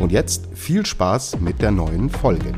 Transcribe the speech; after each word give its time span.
Und 0.00 0.12
jetzt 0.12 0.48
viel 0.54 0.84
Spaß 0.84 1.40
mit 1.40 1.62
der 1.62 1.70
neuen 1.70 2.10
Folge. 2.10 2.52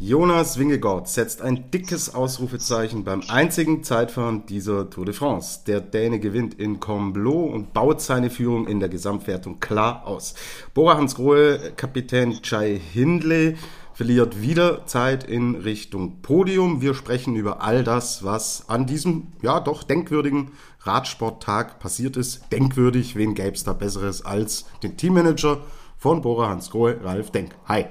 Jonas 0.00 0.58
Wingegaard 0.58 1.06
setzt 1.08 1.42
ein 1.42 1.70
dickes 1.70 2.14
Ausrufezeichen 2.14 3.04
beim 3.04 3.22
einzigen 3.28 3.82
Zeitfahren 3.82 4.46
dieser 4.46 4.88
Tour 4.88 5.04
de 5.04 5.12
France. 5.12 5.60
Der 5.66 5.80
Däne 5.80 6.18
gewinnt 6.18 6.54
in 6.54 6.80
Combloux 6.80 7.52
und 7.52 7.74
baut 7.74 8.00
seine 8.00 8.30
Führung 8.30 8.66
in 8.66 8.80
der 8.80 8.88
Gesamtwertung 8.88 9.60
klar 9.60 10.06
aus. 10.06 10.34
Bora 10.72 10.96
Hansgrohe, 10.96 11.72
Kapitän 11.76 12.38
Jai 12.42 12.80
Hindley 12.92 13.56
verliert 13.98 14.40
wieder 14.40 14.86
Zeit 14.86 15.24
in 15.24 15.56
Richtung 15.56 16.22
Podium. 16.22 16.80
Wir 16.80 16.94
sprechen 16.94 17.34
über 17.34 17.62
all 17.62 17.82
das, 17.82 18.22
was 18.22 18.68
an 18.68 18.86
diesem, 18.86 19.32
ja 19.42 19.58
doch 19.58 19.82
denkwürdigen 19.82 20.52
Radsporttag 20.82 21.80
passiert 21.80 22.16
ist. 22.16 22.52
Denkwürdig, 22.52 23.16
wen 23.16 23.34
gäbe 23.34 23.56
es 23.56 23.64
da 23.64 23.72
Besseres 23.72 24.24
als 24.24 24.66
den 24.84 24.96
Teammanager 24.96 25.62
von 25.96 26.22
Bora 26.22 26.48
Hansgrohe, 26.48 27.00
Ralf 27.02 27.32
Denk. 27.32 27.56
Hi. 27.66 27.86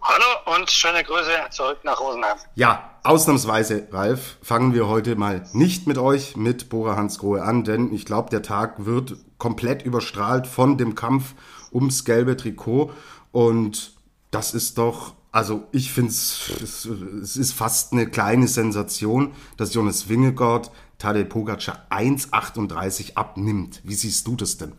Hallo 0.00 0.56
und 0.58 0.70
schöne 0.70 1.04
Grüße 1.04 1.50
zurück 1.50 1.80
nach 1.84 2.00
Rosenheim. 2.00 2.38
Ja, 2.54 2.98
ausnahmsweise, 3.04 3.86
Ralf, 3.92 4.38
fangen 4.40 4.72
wir 4.72 4.88
heute 4.88 5.14
mal 5.14 5.44
nicht 5.52 5.86
mit 5.88 5.98
euch, 5.98 6.38
mit 6.38 6.70
Bora 6.70 6.96
Hansgrohe 6.96 7.42
an, 7.42 7.64
denn 7.64 7.92
ich 7.92 8.06
glaube, 8.06 8.30
der 8.30 8.40
Tag 8.40 8.86
wird 8.86 9.16
komplett 9.36 9.82
überstrahlt 9.82 10.46
von 10.46 10.78
dem 10.78 10.94
Kampf 10.94 11.34
ums 11.70 12.06
gelbe 12.06 12.38
Trikot 12.38 12.92
und 13.30 13.99
das 14.30 14.54
ist 14.54 14.78
doch, 14.78 15.14
also 15.32 15.66
ich 15.72 15.92
finde 15.92 16.10
es, 16.10 16.86
es 17.22 17.36
ist 17.36 17.52
fast 17.52 17.92
eine 17.92 18.08
kleine 18.08 18.48
Sensation, 18.48 19.34
dass 19.56 19.74
Jonas 19.74 20.08
Wingegaard 20.08 20.70
Tadej 20.98 21.24
Pogacar 21.24 21.86
1,38 21.90 23.16
abnimmt. 23.16 23.80
Wie 23.84 23.94
siehst 23.94 24.26
du 24.26 24.36
das 24.36 24.58
denn? 24.58 24.76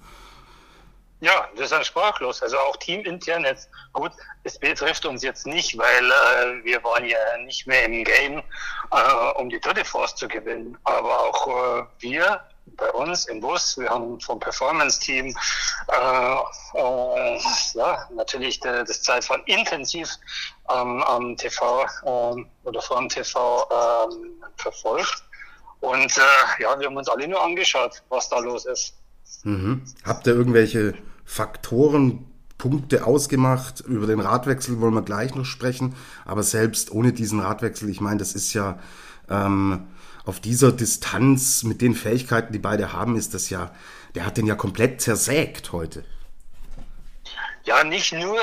Ja, 1.20 1.48
das 1.56 1.68
ist 1.68 1.74
ein 1.74 1.84
sprachlos. 1.84 2.42
Also 2.42 2.58
auch 2.58 2.78
teamintern 2.78 3.44
jetzt 3.44 3.70
gut. 3.94 4.12
Es 4.44 4.58
betrifft 4.58 5.06
uns 5.06 5.22
jetzt 5.22 5.46
nicht, 5.46 5.78
weil 5.78 6.06
äh, 6.06 6.64
wir 6.64 6.84
waren 6.84 7.06
ja 7.06 7.18
nicht 7.46 7.68
mehr 7.68 7.86
im 7.86 8.04
Game, 8.04 8.42
äh, 8.92 9.40
um 9.40 9.50
die 9.50 9.60
dritte 9.60 9.86
Force 9.86 10.16
zu 10.16 10.28
gewinnen. 10.28 10.78
Aber 10.84 11.20
auch 11.20 11.48
äh, 11.48 11.84
wir 12.00 12.42
bei 12.78 12.90
uns 12.92 13.26
im 13.26 13.40
Bus, 13.42 13.78
wir 13.78 13.90
haben 13.90 14.20
vom 14.20 14.40
Performance-Team 14.40 15.28
äh, 15.28 16.36
äh, 16.78 17.40
ja, 17.74 18.10
natürlich 18.16 18.60
de, 18.60 18.84
das 18.84 19.02
Zeitfahren 19.04 19.44
intensiv 19.46 20.10
ähm, 20.70 21.04
am 21.04 21.38
TV 21.38 21.86
ähm, 22.06 22.48
oder 22.64 22.82
vor 22.82 23.00
dem 23.00 23.10
TV 23.10 23.68
ähm, 23.72 24.44
verfolgt. 24.56 25.24
Und 25.80 26.18
äh, 26.18 26.62
ja, 26.62 26.80
wir 26.80 26.88
haben 26.88 26.98
uns 26.98 27.10
alle 27.10 27.28
nur 27.28 27.44
angeschaut, 27.44 28.04
was 28.10 28.30
da 28.30 28.40
los 28.40 28.66
ist. 28.66 28.96
Mhm. 29.44 29.84
Habt 30.04 30.28
ihr 30.28 30.34
irgendwelche 30.34 30.94
Faktoren, 31.26 32.28
Punkte 32.62 33.08
ausgemacht. 33.08 33.80
Über 33.82 34.06
den 34.06 34.20
Radwechsel 34.20 34.80
wollen 34.80 34.94
wir 34.94 35.02
gleich 35.02 35.34
noch 35.34 35.46
sprechen. 35.46 35.96
Aber 36.26 36.44
selbst 36.44 36.92
ohne 36.92 37.12
diesen 37.12 37.40
Radwechsel, 37.40 37.90
ich 37.90 38.02
meine, 38.02 38.20
das 38.20 38.34
ist 38.34 38.54
ja 38.54 38.78
ähm, 39.30 39.88
auf 40.26 40.40
dieser 40.40 40.72
Distanz 40.72 41.64
mit 41.64 41.82
den 41.82 41.96
Fähigkeiten, 41.96 42.54
die 42.54 42.60
beide 42.60 42.94
haben, 42.94 43.16
ist 43.16 43.34
das 43.34 43.50
ja, 43.50 43.74
der 44.16 44.26
hat 44.26 44.38
den 44.38 44.46
ja 44.46 44.56
komplett 44.56 45.02
zersägt 45.02 45.72
heute. 45.72 46.04
Ja, 47.64 47.84
nicht 47.84 48.14
nur 48.14 48.40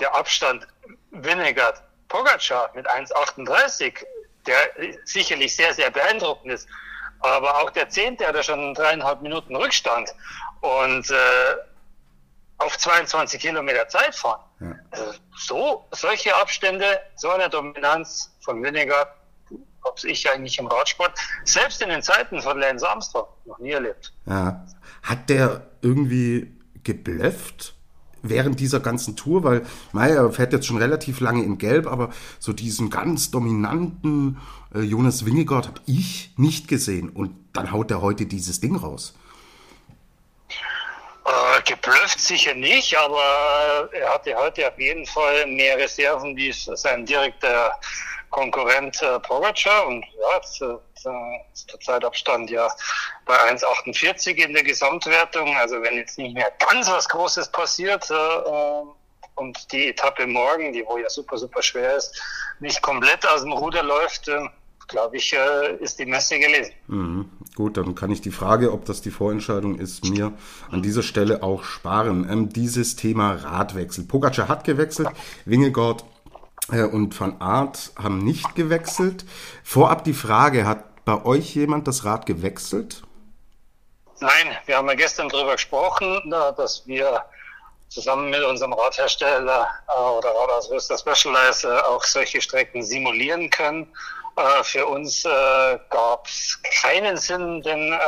der 0.00 0.14
Abstand 0.14 0.66
Winnegard 1.10 1.82
Pogacar 2.08 2.70
mit 2.74 2.88
1,38, 2.88 4.04
der 4.46 4.56
sicherlich 5.04 5.54
sehr, 5.56 5.72
sehr 5.74 5.90
beeindruckend 5.90 6.52
ist, 6.52 6.68
aber 7.20 7.62
auch 7.62 7.70
der 7.70 7.88
Zehnte 7.88 8.26
hat 8.26 8.34
ja 8.36 8.42
schon 8.42 8.74
dreieinhalb 8.74 9.22
Minuten 9.22 9.56
Rückstand. 9.56 10.14
Und 10.60 11.10
äh, 11.10 11.54
auf 12.58 12.78
22 12.78 13.40
Kilometer 13.40 13.88
Zeit 13.88 14.14
fahren. 14.14 14.40
Ja. 14.60 14.74
Also 14.90 15.12
so, 15.36 15.88
solche 15.90 16.34
Abstände, 16.36 17.00
so 17.16 17.30
eine 17.30 17.48
Dominanz 17.48 18.32
von 18.40 18.62
Winnegar 18.62 19.14
habe 19.84 20.08
ich 20.08 20.30
eigentlich 20.30 20.58
im 20.58 20.66
Radsport, 20.66 21.12
selbst 21.44 21.82
in 21.82 21.88
den 21.88 22.02
Zeiten 22.02 22.40
von 22.40 22.58
Lance 22.58 22.88
Armstrong, 22.88 23.26
noch 23.44 23.58
nie 23.58 23.72
erlebt. 23.72 24.12
Ja. 24.26 24.64
Hat 25.02 25.28
der 25.28 25.66
irgendwie 25.82 26.52
geblufft? 26.82 27.74
während 28.24 28.58
dieser 28.58 28.80
ganzen 28.80 29.16
Tour, 29.16 29.44
weil 29.44 29.66
Meyer 29.92 30.32
fährt 30.32 30.52
jetzt 30.52 30.66
schon 30.66 30.78
relativ 30.78 31.20
lange 31.20 31.44
in 31.44 31.58
Gelb, 31.58 31.86
aber 31.86 32.10
so 32.40 32.52
diesen 32.52 32.90
ganz 32.90 33.30
dominanten 33.30 34.40
äh, 34.74 34.80
Jonas 34.80 35.26
Wingegaard 35.26 35.68
habe 35.68 35.80
ich 35.86 36.32
nicht 36.36 36.66
gesehen. 36.66 37.10
Und 37.10 37.36
dann 37.52 37.70
haut 37.70 37.90
er 37.90 38.00
heute 38.00 38.26
dieses 38.26 38.60
Ding 38.60 38.76
raus. 38.76 39.14
Äh, 41.24 41.62
geblufft 41.62 42.18
sicher 42.18 42.54
nicht, 42.54 42.96
aber 42.96 43.88
er 43.92 44.14
hatte 44.14 44.34
heute 44.36 44.68
auf 44.68 44.78
jeden 44.78 45.06
Fall 45.06 45.46
mehr 45.46 45.78
Reserven 45.78 46.36
wie 46.36 46.52
sein 46.52 47.06
direkter 47.06 47.72
Konkurrent 48.34 49.00
äh, 49.00 49.20
Pogacar 49.20 49.86
und 49.86 50.04
ja, 50.04 50.42
zu, 50.42 50.80
ist 51.52 51.72
der 51.72 51.80
Zeitabstand 51.80 52.50
ja 52.50 52.68
bei 53.26 53.36
1,48 53.52 54.44
in 54.44 54.52
der 54.52 54.64
Gesamtwertung. 54.64 55.56
Also 55.56 55.80
wenn 55.80 55.94
jetzt 55.94 56.18
nicht 56.18 56.34
mehr 56.34 56.50
ganz 56.68 56.90
was 56.90 57.08
Großes 57.08 57.52
passiert 57.52 58.10
äh, 58.10 58.14
äh, 58.14 58.82
und 59.36 59.70
die 59.70 59.86
Etappe 59.86 60.26
morgen, 60.26 60.72
die 60.72 60.84
wo 60.84 60.98
ja 60.98 61.08
super, 61.08 61.38
super 61.38 61.62
schwer 61.62 61.96
ist, 61.96 62.20
nicht 62.58 62.82
komplett 62.82 63.24
aus 63.24 63.42
dem 63.42 63.52
Ruder 63.52 63.84
läuft, 63.84 64.26
äh, 64.26 64.40
glaube 64.88 65.16
ich, 65.16 65.32
äh, 65.32 65.76
ist 65.76 66.00
die 66.00 66.06
Messe 66.06 66.36
gelesen. 66.40 66.72
Mhm. 66.88 67.30
Gut, 67.54 67.76
dann 67.76 67.94
kann 67.94 68.10
ich 68.10 68.20
die 68.20 68.32
Frage, 68.32 68.72
ob 68.72 68.84
das 68.84 69.00
die 69.00 69.12
Vorentscheidung 69.12 69.78
ist, 69.78 70.04
mir 70.06 70.32
an 70.72 70.82
dieser 70.82 71.04
Stelle 71.04 71.44
auch 71.44 71.62
sparen. 71.62 72.28
Ähm, 72.28 72.48
dieses 72.48 72.96
Thema 72.96 73.34
Radwechsel. 73.34 74.04
Pogacar 74.04 74.48
hat 74.48 74.64
gewechselt, 74.64 75.10
Wingegaard 75.44 76.02
äh, 76.02 76.13
und 76.68 77.18
Van 77.18 77.40
Aert 77.40 77.92
haben 77.96 78.18
nicht 78.18 78.54
gewechselt. 78.54 79.24
Vorab 79.62 80.04
die 80.04 80.14
Frage, 80.14 80.66
hat 80.66 81.04
bei 81.04 81.24
euch 81.24 81.54
jemand 81.54 81.86
das 81.86 82.04
Rad 82.04 82.26
gewechselt? 82.26 83.02
Nein, 84.20 84.56
wir 84.66 84.76
haben 84.78 84.88
ja 84.88 84.94
gestern 84.94 85.28
darüber 85.28 85.52
gesprochen, 85.52 86.32
dass 86.56 86.86
wir 86.86 87.24
zusammen 87.88 88.30
mit 88.30 88.42
unserem 88.42 88.72
Radhersteller 88.72 89.68
äh, 89.88 90.00
oder 90.00 90.30
Radausrüster 90.30 90.98
Specialized 90.98 91.66
auch 91.66 92.02
solche 92.02 92.40
Strecken 92.40 92.82
simulieren 92.82 93.50
können. 93.50 93.86
Äh, 94.36 94.64
für 94.64 94.86
uns 94.86 95.24
äh, 95.24 95.78
gab 95.90 96.26
es 96.26 96.58
keinen 96.82 97.16
Sinn, 97.16 97.62
den, 97.62 97.92
äh, 97.92 97.98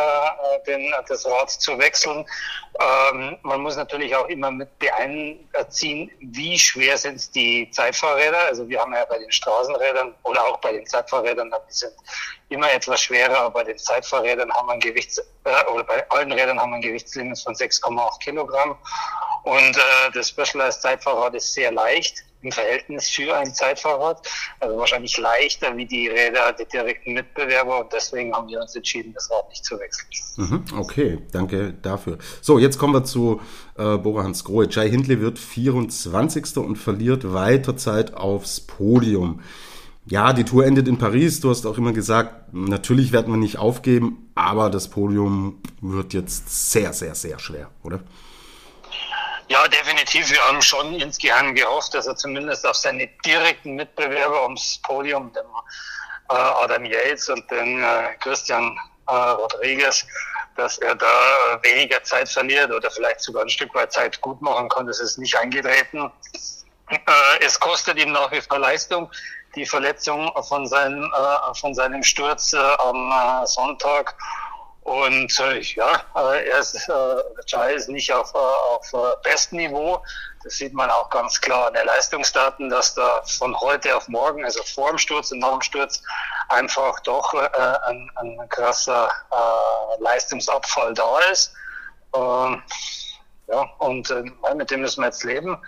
den, 0.66 0.92
das 1.08 1.24
Rad 1.24 1.50
zu 1.50 1.78
wechseln. 1.78 2.26
Ähm, 2.80 3.38
man 3.42 3.60
muss 3.60 3.76
natürlich 3.76 4.14
auch 4.16 4.26
immer 4.26 4.50
mit 4.50 4.76
beeinziehen, 4.80 6.10
wie 6.20 6.58
schwer 6.58 6.98
sind 6.98 7.32
die 7.34 7.70
Zeitfahrräder. 7.70 8.38
Also 8.48 8.68
wir 8.68 8.80
haben 8.80 8.92
ja 8.92 9.04
bei 9.04 9.18
den 9.18 9.30
Straßenrädern 9.30 10.14
oder 10.24 10.44
auch 10.44 10.56
bei 10.58 10.72
den 10.72 10.84
Zeitfahrrädern, 10.86 11.52
die 11.68 11.72
sind 11.72 11.92
immer 12.48 12.72
etwas 12.72 13.02
schwerer, 13.02 13.38
aber 13.38 13.50
bei 13.50 13.64
den 13.64 13.78
Zeitfahrrädern 13.78 14.52
haben 14.52 14.66
wir 14.66 14.74
ein 14.74 14.80
Gewichts, 14.80 15.18
äh, 15.18 15.72
oder 15.72 15.84
bei 15.84 16.10
allen 16.10 16.32
Rädern 16.32 16.60
haben 16.60 16.70
wir 16.70 16.76
ein 16.76 16.82
Gewichtslimit 16.82 17.38
von 17.38 17.54
6,8 17.54 18.18
Kilogramm. 18.18 18.76
Und 19.44 19.76
äh, 19.76 20.10
das 20.12 20.30
Specialized 20.30 20.82
Zeitfahrrad 20.82 21.34
ist 21.36 21.54
sehr 21.54 21.70
leicht 21.70 22.25
im 22.46 22.52
Verhältnis 22.52 23.08
für 23.08 23.36
ein 23.36 23.52
Zeitfahrrad. 23.52 24.26
Also 24.60 24.78
wahrscheinlich 24.78 25.18
leichter 25.18 25.76
wie 25.76 25.86
die 25.86 26.08
Räder 26.08 26.52
der 26.52 26.66
direkten 26.66 27.12
Mitbewerber 27.12 27.80
und 27.80 27.92
deswegen 27.92 28.32
haben 28.32 28.48
wir 28.48 28.60
uns 28.60 28.74
entschieden, 28.74 29.12
das 29.12 29.30
Rad 29.30 29.48
nicht 29.48 29.64
zu 29.64 29.78
wechseln. 29.78 30.08
Mhm, 30.36 30.64
okay, 30.78 31.18
danke 31.32 31.74
dafür. 31.82 32.18
So, 32.40 32.58
jetzt 32.58 32.78
kommen 32.78 32.94
wir 32.94 33.04
zu 33.04 33.40
äh, 33.76 33.96
Bora 33.96 34.22
Hans 34.22 34.44
Grohe. 34.44 34.68
Jai 34.70 34.88
Hindley 34.88 35.20
wird 35.20 35.38
24. 35.38 36.58
und 36.58 36.76
verliert 36.76 37.32
weiter 37.32 37.76
Zeit 37.76 38.14
aufs 38.14 38.60
Podium. 38.60 39.40
Ja, 40.08 40.32
die 40.32 40.44
Tour 40.44 40.64
endet 40.64 40.86
in 40.86 40.98
Paris. 40.98 41.40
Du 41.40 41.50
hast 41.50 41.66
auch 41.66 41.78
immer 41.78 41.92
gesagt, 41.92 42.52
natürlich 42.54 43.10
werden 43.10 43.32
wir 43.32 43.38
nicht 43.38 43.58
aufgeben, 43.58 44.30
aber 44.36 44.70
das 44.70 44.88
Podium 44.88 45.58
wird 45.80 46.14
jetzt 46.14 46.70
sehr, 46.70 46.92
sehr, 46.92 47.16
sehr 47.16 47.40
schwer, 47.40 47.70
oder? 47.82 48.00
Ja, 49.48 49.68
definitiv. 49.68 50.28
Wir 50.30 50.40
haben 50.40 50.60
schon 50.60 50.94
insgeheim 50.96 51.54
gehofft, 51.54 51.94
dass 51.94 52.08
er 52.08 52.16
zumindest 52.16 52.66
auf 52.66 52.74
seine 52.74 53.06
direkten 53.24 53.76
Mitbewerber 53.76 54.42
ums 54.42 54.80
Podium, 54.82 55.32
den 55.32 55.44
äh, 56.30 56.34
Adam 56.34 56.84
Yates 56.84 57.28
und 57.28 57.48
den 57.48 57.80
äh, 57.80 58.14
Christian 58.20 58.76
äh, 59.06 59.12
Rodriguez, 59.12 60.04
dass 60.56 60.78
er 60.78 60.96
da 60.96 61.60
weniger 61.62 62.02
Zeit 62.02 62.28
verliert 62.28 62.72
oder 62.72 62.90
vielleicht 62.90 63.20
sogar 63.20 63.42
ein 63.42 63.48
Stück 63.48 63.72
weit 63.76 63.92
Zeit 63.92 64.20
gut 64.20 64.42
machen 64.42 64.68
kann. 64.68 64.88
Das 64.88 64.98
ist 64.98 65.16
nicht 65.16 65.36
eingetreten. 65.36 66.10
Es 67.40 67.58
kostet 67.60 67.98
ihm 67.98 68.12
nach 68.12 68.32
wie 68.32 68.40
vor 68.40 68.58
Leistung. 68.58 69.10
Die 69.54 69.66
Verletzung 69.66 70.32
von, 70.48 70.66
seinem, 70.66 71.12
von 71.58 71.74
seinem 71.74 72.02
Sturz 72.02 72.52
am 72.54 73.12
Sonntag 73.46 74.14
und 74.86 75.40
äh, 75.40 75.58
ja, 75.58 76.00
er 76.14 76.58
ist, 76.60 76.76
äh, 76.88 77.42
Chai 77.44 77.74
ist 77.74 77.88
nicht 77.88 78.12
auf, 78.12 78.32
äh, 78.34 78.38
auf 78.38 78.92
äh, 78.92 79.16
bestem 79.24 79.58
Niveau. 79.58 80.00
Das 80.44 80.58
sieht 80.58 80.74
man 80.74 80.88
auch 80.90 81.10
ganz 81.10 81.40
klar 81.40 81.66
an 81.66 81.74
den 81.74 81.86
Leistungsdaten, 81.86 82.70
dass 82.70 82.94
da 82.94 83.20
von 83.24 83.58
heute 83.60 83.96
auf 83.96 84.06
morgen, 84.06 84.44
also 84.44 84.62
vor 84.62 84.90
dem 84.90 84.98
Sturz 84.98 85.32
und 85.32 85.40
nach 85.40 85.54
dem 85.54 85.62
Sturz, 85.62 86.00
einfach 86.50 87.00
doch 87.00 87.34
äh, 87.34 87.48
ein, 87.88 88.08
ein 88.14 88.48
krasser 88.48 89.10
äh, 89.32 90.02
Leistungsabfall 90.02 90.94
da 90.94 91.18
ist. 91.32 91.52
Ähm, 92.14 92.62
ja, 93.48 93.62
und 93.78 94.08
äh, 94.12 94.22
mit 94.54 94.70
dem 94.70 94.82
müssen 94.82 95.00
wir 95.00 95.06
jetzt 95.06 95.24
leben. 95.24 95.60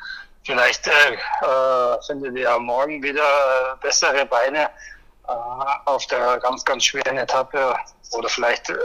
Vielleicht 0.44 0.87
äh, 0.87 1.15
äh, 1.44 2.03
findet 2.06 2.37
ihr 2.37 2.43
ja 2.43 2.59
morgen 2.59 3.03
wieder 3.03 3.23
äh, 3.23 3.76
bessere 3.81 4.25
Beine 4.26 4.70
auf 5.29 6.07
der 6.07 6.39
ganz, 6.39 6.65
ganz 6.65 6.85
schweren 6.85 7.17
Etappe. 7.17 7.77
Oder 8.13 8.29
vielleicht 8.29 8.71
äh, 8.71 8.77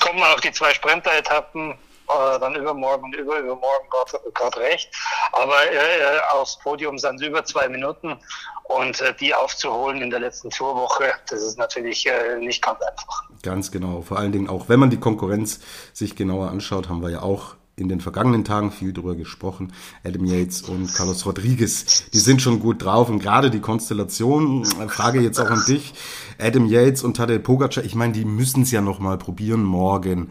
kommen 0.00 0.22
auch 0.22 0.40
die 0.40 0.52
zwei 0.52 0.74
Sprinter-Etappen 0.74 1.72
äh, 1.72 2.38
dann 2.40 2.54
übermorgen 2.54 3.04
und 3.04 3.14
über, 3.14 3.38
übermorgen 3.38 3.86
gerade 4.34 4.58
recht. 4.58 4.90
Aber 5.32 5.54
äh, 5.72 6.18
aufs 6.32 6.58
Podium 6.58 6.98
sind 6.98 7.16
es 7.16 7.26
über 7.26 7.44
zwei 7.44 7.68
Minuten 7.68 8.18
und 8.64 9.00
äh, 9.00 9.14
die 9.14 9.34
aufzuholen 9.34 10.02
in 10.02 10.10
der 10.10 10.20
letzten 10.20 10.50
Tourwoche, 10.50 11.12
das 11.28 11.42
ist 11.42 11.58
natürlich 11.58 12.06
äh, 12.06 12.38
nicht 12.38 12.62
ganz 12.62 12.80
einfach. 12.82 13.22
Ganz 13.42 13.70
genau. 13.70 14.02
Vor 14.02 14.18
allen 14.18 14.32
Dingen 14.32 14.48
auch, 14.48 14.68
wenn 14.68 14.80
man 14.80 14.90
die 14.90 15.00
Konkurrenz 15.00 15.60
sich 15.92 16.16
genauer 16.16 16.50
anschaut, 16.50 16.88
haben 16.88 17.02
wir 17.02 17.10
ja 17.10 17.22
auch 17.22 17.56
in 17.76 17.88
den 17.88 18.00
vergangenen 18.00 18.44
Tagen 18.44 18.70
viel 18.70 18.92
darüber 18.92 19.14
gesprochen. 19.14 19.72
Adam 20.04 20.24
Yates 20.24 20.62
und 20.62 20.92
Carlos 20.94 21.24
Rodriguez, 21.24 22.10
die 22.12 22.18
sind 22.18 22.42
schon 22.42 22.60
gut 22.60 22.82
drauf 22.84 23.08
und 23.08 23.18
gerade 23.18 23.50
die 23.50 23.60
Konstellation, 23.60 24.62
äh, 24.80 24.88
Frage 24.88 25.20
jetzt 25.20 25.40
auch 25.40 25.50
an 25.50 25.64
dich, 25.66 25.94
Adam 26.38 26.66
Yates 26.66 27.02
und 27.02 27.16
Tadej 27.16 27.38
Pogacar, 27.38 27.84
ich 27.84 27.94
meine, 27.94 28.12
die 28.12 28.24
müssen 28.24 28.62
es 28.62 28.70
ja 28.70 28.80
noch 28.80 28.98
mal 28.98 29.16
probieren 29.16 29.62
morgen. 29.62 30.30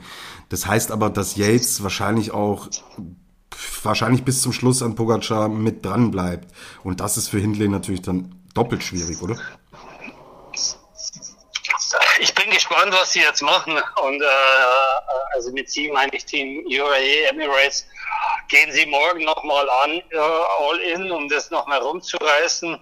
Das 0.50 0.68
heißt 0.68 0.92
aber, 0.92 1.10
dass 1.10 1.36
Yates 1.36 1.82
wahrscheinlich 1.84 2.32
auch 2.32 2.68
wahrscheinlich 3.84 4.24
bis 4.24 4.42
zum 4.42 4.54
Schluss 4.54 4.82
an 4.82 4.96
Pogacar 4.96 5.50
mit 5.50 5.84
dran 5.86 6.12
bleibt 6.12 6.54
und 6.84 7.00
das 7.00 7.18
ist 7.18 7.30
für 7.30 7.40
Hindley 7.40 7.68
natürlich 7.68 8.02
dann 8.02 8.36
doppelt 8.54 8.84
schwierig, 8.84 9.22
oder? 9.22 9.38
Ich 12.20 12.36
bin 12.36 12.50
gespannt, 12.52 12.94
was 12.94 13.14
sie 13.14 13.20
jetzt 13.20 13.42
machen. 13.42 13.74
Und 13.74 14.22
äh, 14.22 14.26
also 15.34 15.52
mit 15.52 15.70
sie 15.70 15.90
meine 15.90 16.14
ich 16.16 16.26
Team 16.26 16.66
UAE 16.66 17.30
Emirates. 17.30 17.88
Gehen 18.50 18.72
sie 18.72 18.86
morgen 18.86 19.24
nochmal 19.24 19.70
an, 19.84 20.02
äh, 20.12 20.18
all 20.18 20.80
in, 20.80 21.12
um 21.12 21.30
das 21.30 21.52
nochmal 21.52 21.80
rumzureißen? 21.80 22.80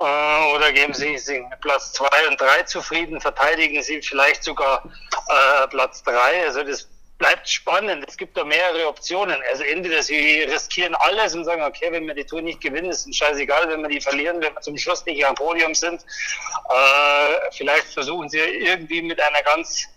Äh, 0.00 0.54
oder 0.54 0.72
geben 0.72 0.94
sie 0.94 1.18
Platz 1.60 1.92
zwei 1.92 2.28
und 2.28 2.40
drei 2.40 2.62
zufrieden? 2.62 3.20
Verteidigen 3.20 3.82
sie 3.82 4.00
vielleicht 4.00 4.44
sogar 4.44 4.84
äh, 5.28 5.66
Platz 5.68 6.02
drei? 6.02 6.44
Also 6.46 6.62
das 6.62 6.88
bleibt 7.18 7.48
spannend. 7.48 8.04
Es 8.06 8.16
gibt 8.16 8.36
da 8.36 8.44
mehrere 8.44 8.86
Optionen. 8.86 9.36
Also 9.50 9.64
entweder 9.64 10.02
sie 10.02 10.42
riskieren 10.42 10.94
alles 10.94 11.34
und 11.34 11.44
sagen, 11.44 11.62
okay, 11.62 11.88
wenn 11.90 12.06
wir 12.06 12.14
die 12.14 12.24
Tour 12.24 12.40
nicht 12.40 12.60
gewinnen, 12.60 12.90
ist 12.90 13.06
es 13.08 13.16
scheißegal, 13.16 13.68
wenn 13.68 13.82
wir 13.82 13.88
die 13.88 14.00
verlieren, 14.00 14.40
wenn 14.40 14.54
wir 14.54 14.60
zum 14.60 14.78
Schluss 14.78 15.04
nicht 15.04 15.26
am 15.26 15.34
Podium 15.34 15.74
sind. 15.74 16.00
Äh, 16.00 17.50
vielleicht 17.50 17.86
versuchen 17.86 18.28
sie 18.28 18.38
irgendwie 18.38 19.02
mit 19.02 19.20
einer 19.20 19.42
ganz 19.42 19.88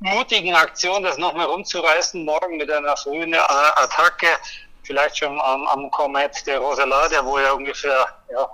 mutigen 0.00 0.54
Aktion 0.54 1.02
das 1.02 1.18
nochmal 1.18 1.46
rumzureißen, 1.46 2.24
morgen 2.24 2.56
mit 2.56 2.70
einer 2.70 2.96
frühen 2.96 3.32
äh, 3.32 3.38
Attacke, 3.38 4.28
vielleicht 4.84 5.18
schon 5.18 5.40
am, 5.40 5.66
am 5.66 5.90
Comet 5.90 6.46
der 6.46 6.58
Rosela, 6.58 7.08
der 7.08 7.24
wo 7.24 7.38
ja 7.38 7.52
ungefähr 7.52 8.06
ja, 8.32 8.48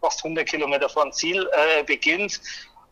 fast 0.00 0.24
100 0.24 0.46
Kilometer 0.48 0.88
vom 0.88 1.12
Ziel 1.12 1.48
äh, 1.52 1.82
beginnt. 1.82 2.40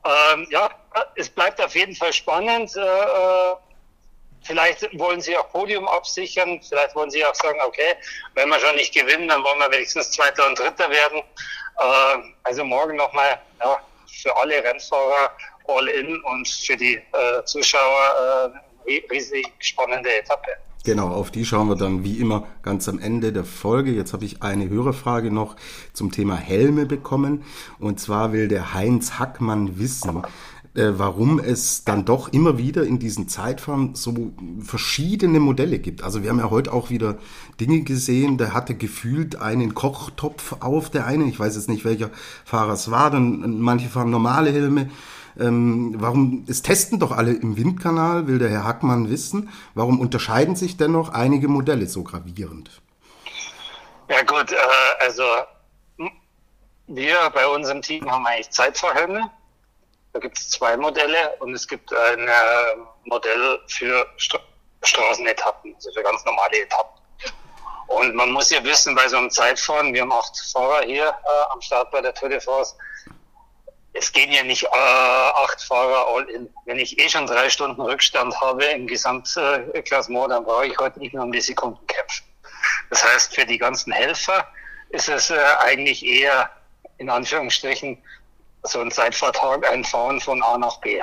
Ähm, 0.05 0.47
ja, 0.51 0.71
es 1.15 1.29
bleibt 1.29 1.61
auf 1.63 1.75
jeden 1.75 1.95
Fall 1.95 2.13
spannend. 2.13 2.77
Äh, 2.77 2.81
äh 2.81 3.57
Vielleicht 4.45 4.99
wollen 4.99 5.21
sie 5.21 5.37
auch 5.37 5.49
Podium 5.51 5.87
absichern. 5.87 6.61
Vielleicht 6.63 6.95
wollen 6.97 7.11
sie 7.11 7.25
auch 7.25 7.35
sagen, 7.35 7.61
okay, 7.65 7.95
wenn 8.35 8.49
wir 8.49 8.59
schon 8.59 8.75
nicht 8.75 8.93
gewinnen, 8.93 9.29
dann 9.29 9.45
wollen 9.45 9.59
wir 9.59 9.71
wenigstens 9.71 10.11
Zweiter 10.11 10.47
und 10.49 10.59
Dritter 10.59 10.91
werden. 10.91 11.23
Äh, 11.79 12.17
also 12.43 12.65
morgen 12.65 12.97
nochmal 12.97 13.41
ja, 13.61 13.81
für 14.07 14.37
alle 14.37 14.63
Rennfahrer 14.63 15.31
all 15.67 15.88
in 15.88 16.20
und 16.23 16.49
für 16.49 16.76
die 16.76 16.94
äh, 16.94 17.44
Zuschauer 17.44 18.53
äh, 18.87 19.00
riesig 19.11 19.47
spannende 19.59 20.12
Etappe. 20.12 20.50
Genau, 20.85 21.09
auf 21.09 21.31
die 21.31 21.44
schauen 21.44 21.69
wir 21.69 21.76
dann 21.76 22.03
wie 22.03 22.19
immer 22.19 22.44
ganz 22.62 22.88
am 22.88 22.99
Ende 22.99 23.32
der 23.32 23.44
Folge. 23.44 23.93
Jetzt 23.93 24.12
habe 24.12 24.25
ich 24.25 24.43
eine 24.43 24.69
Hörerfrage 24.69 25.31
noch 25.31 25.55
zum 25.93 26.11
Thema 26.11 26.35
Helme 26.37 26.87
bekommen. 26.87 27.44
Und 27.79 28.00
zwar 28.00 28.32
will 28.32 28.49
der 28.49 28.75
Heinz 28.75 29.12
Hackmann 29.20 29.79
wissen, 29.79 30.23
äh, 30.75 30.88
warum 30.97 31.38
es 31.38 31.85
dann 31.85 32.05
doch 32.05 32.32
immer 32.32 32.58
wieder 32.58 32.82
in 32.82 32.99
diesen 32.99 33.29
Zeitfahren 33.29 33.94
so 33.94 34.32
verschiedene 34.61 35.38
Modelle 35.38 35.79
gibt. 35.79 36.03
Also 36.03 36.25
wir 36.25 36.31
haben 36.31 36.41
ja 36.41 36.50
heute 36.50 36.73
auch 36.73 36.91
wieder 36.91 37.19
Dinge 37.61 37.82
gesehen, 37.82 38.37
der 38.37 38.53
hatte 38.53 38.75
gefühlt 38.75 39.37
einen 39.37 39.75
Kochtopf 39.75 40.56
auf, 40.58 40.91
der 40.91 41.06
eine, 41.06 41.26
ich 41.26 41.38
weiß 41.38 41.55
jetzt 41.55 41.69
nicht, 41.69 41.85
welcher 41.85 42.11
Fahrer 42.44 42.73
es 42.73 42.91
war, 42.91 43.12
dann 43.12 43.61
manche 43.61 43.88
fahren 43.88 44.11
normale 44.11 44.50
Helme. 44.50 44.91
Ähm, 45.38 45.94
warum, 45.99 46.44
es 46.49 46.62
testen 46.62 46.99
doch 46.99 47.12
alle 47.12 47.32
im 47.32 47.56
Windkanal, 47.56 48.26
will 48.26 48.38
der 48.38 48.50
Herr 48.50 48.64
Hackmann 48.64 49.11
wissen. 49.11 49.50
Warum 49.75 50.00
unterscheiden 50.00 50.56
sich 50.56 50.76
dennoch 50.76 51.11
einige 51.11 51.49
Modelle 51.49 51.87
so 51.87 52.02
gravierend? 52.02 52.82
Ja 54.08 54.23
gut, 54.23 54.52
äh, 54.52 54.56
also 55.00 55.25
wir 56.87 57.17
bei 57.32 57.46
uns 57.46 57.69
im 57.69 57.81
Team 57.81 58.11
haben 58.11 58.26
eigentlich 58.26 58.50
Zeitfahrhelme 58.50 59.31
da 60.12 60.20
gibt 60.20 60.38
es 60.38 60.50
zwei 60.50 60.76
Modelle 60.76 61.34
und 61.38 61.55
es 61.55 61.67
gibt 61.67 61.93
ein 61.93 62.29
äh, 62.29 62.76
Modell 63.05 63.61
für 63.67 64.06
St 64.19 64.38
Straßenetappen, 64.84 65.75
also 65.76 65.93
für 65.93 66.02
ganz 66.02 66.25
normale 66.25 66.62
Etappen. 66.62 67.00
Und 67.87 68.17
man 68.17 68.32
muss 68.32 68.50
ja 68.50 68.62
wissen, 68.64 68.96
bei 68.96 69.06
so 69.06 69.17
einem 69.17 69.31
Zeitfahren, 69.31 69.94
wir 69.94 70.02
haben 70.02 70.12
acht 70.12 70.37
Fahrer 70.52 70.82
hier 70.82 71.06
äh, 71.06 71.52
am 71.52 71.61
Start 71.61 71.90
bei 71.93 72.00
der 72.00 72.12
Tour 72.14 72.31
de 72.31 72.40
France, 72.40 72.75
es 73.94 74.12
gehen 74.12 74.33
ja 74.33 74.43
nicht 74.43 74.65
äh, 74.65 74.69
acht 74.69 75.62
Fahrer 75.62 76.06
all 76.09 76.29
in. 76.31 76.49
Wenn 76.65 76.79
ich 76.79 76.99
eh 76.99 77.09
schon 77.09 77.27
drei 77.27 77.50
Stunden 77.50 77.81
Rückstand 77.81 78.39
habe 78.41 78.65
im 78.65 78.87
Gesamtklassement, 78.87 80.31
dann 80.31 80.44
brauche 80.44 80.67
ich 80.67 80.79
heute 80.79 80.99
nicht 80.99 81.12
mehr 81.12 81.23
um 81.23 81.33
die 81.33 81.41
Sekunden 81.41 81.87
kämpfen. 81.87 82.25
Das 82.91 83.05
heißt, 83.05 83.34
für 83.34 83.44
die 83.44 83.58
ganzen 83.58 83.93
Helfer 83.93 84.46
ist 84.91 85.08
es 85.08 85.31
äh, 85.31 85.39
eigentlich 85.61 86.05
eher 86.05 86.51
in 86.99 87.11
Anführungsstrichen 87.11 88.03
so 88.63 88.81
ein 88.81 88.91
Zeitvertrag 88.91 89.69
einfahren 89.69 90.20
von 90.20 90.43
A 90.43 90.56
nach 90.56 90.79
B. 90.81 91.03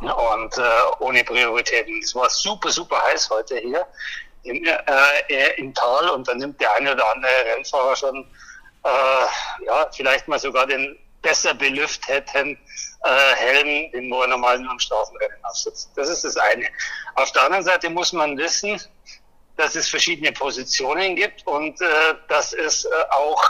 Und 0.00 0.56
äh, 0.58 0.62
ohne 1.00 1.24
Prioritäten. 1.24 2.00
Es 2.02 2.14
war 2.14 2.30
super, 2.30 2.70
super 2.70 3.02
heiß 3.08 3.28
heute 3.30 3.58
hier 3.58 3.86
im, 4.44 4.64
äh, 4.64 5.54
im 5.56 5.74
Tal 5.74 6.08
und 6.10 6.28
dann 6.28 6.38
nimmt 6.38 6.60
der 6.60 6.72
eine 6.74 6.92
oder 6.92 7.10
andere 7.12 7.32
Rennfahrer 7.54 7.96
schon 7.96 8.24
äh, 8.84 9.64
ja, 9.66 9.90
vielleicht 9.92 10.28
mal 10.28 10.38
sogar 10.38 10.66
den 10.66 10.96
besser 11.22 11.54
belüfteten 11.54 12.58
äh, 13.04 13.34
Helm, 13.36 13.90
im 13.92 14.78
Straßenrennen 14.78 15.44
aufsitzt. 15.44 15.90
Das 15.96 16.08
ist 16.08 16.24
das 16.24 16.36
eine. 16.36 16.68
Auf 17.14 17.32
der 17.32 17.42
anderen 17.42 17.64
Seite 17.64 17.90
muss 17.90 18.12
man 18.12 18.36
wissen, 18.36 18.80
dass 19.56 19.74
es 19.74 19.88
verschiedene 19.88 20.32
Positionen 20.32 21.16
gibt 21.16 21.46
und 21.46 21.80
äh, 21.80 21.86
dass 22.28 22.52
es 22.52 22.84
äh, 22.84 22.88
auch 23.10 23.42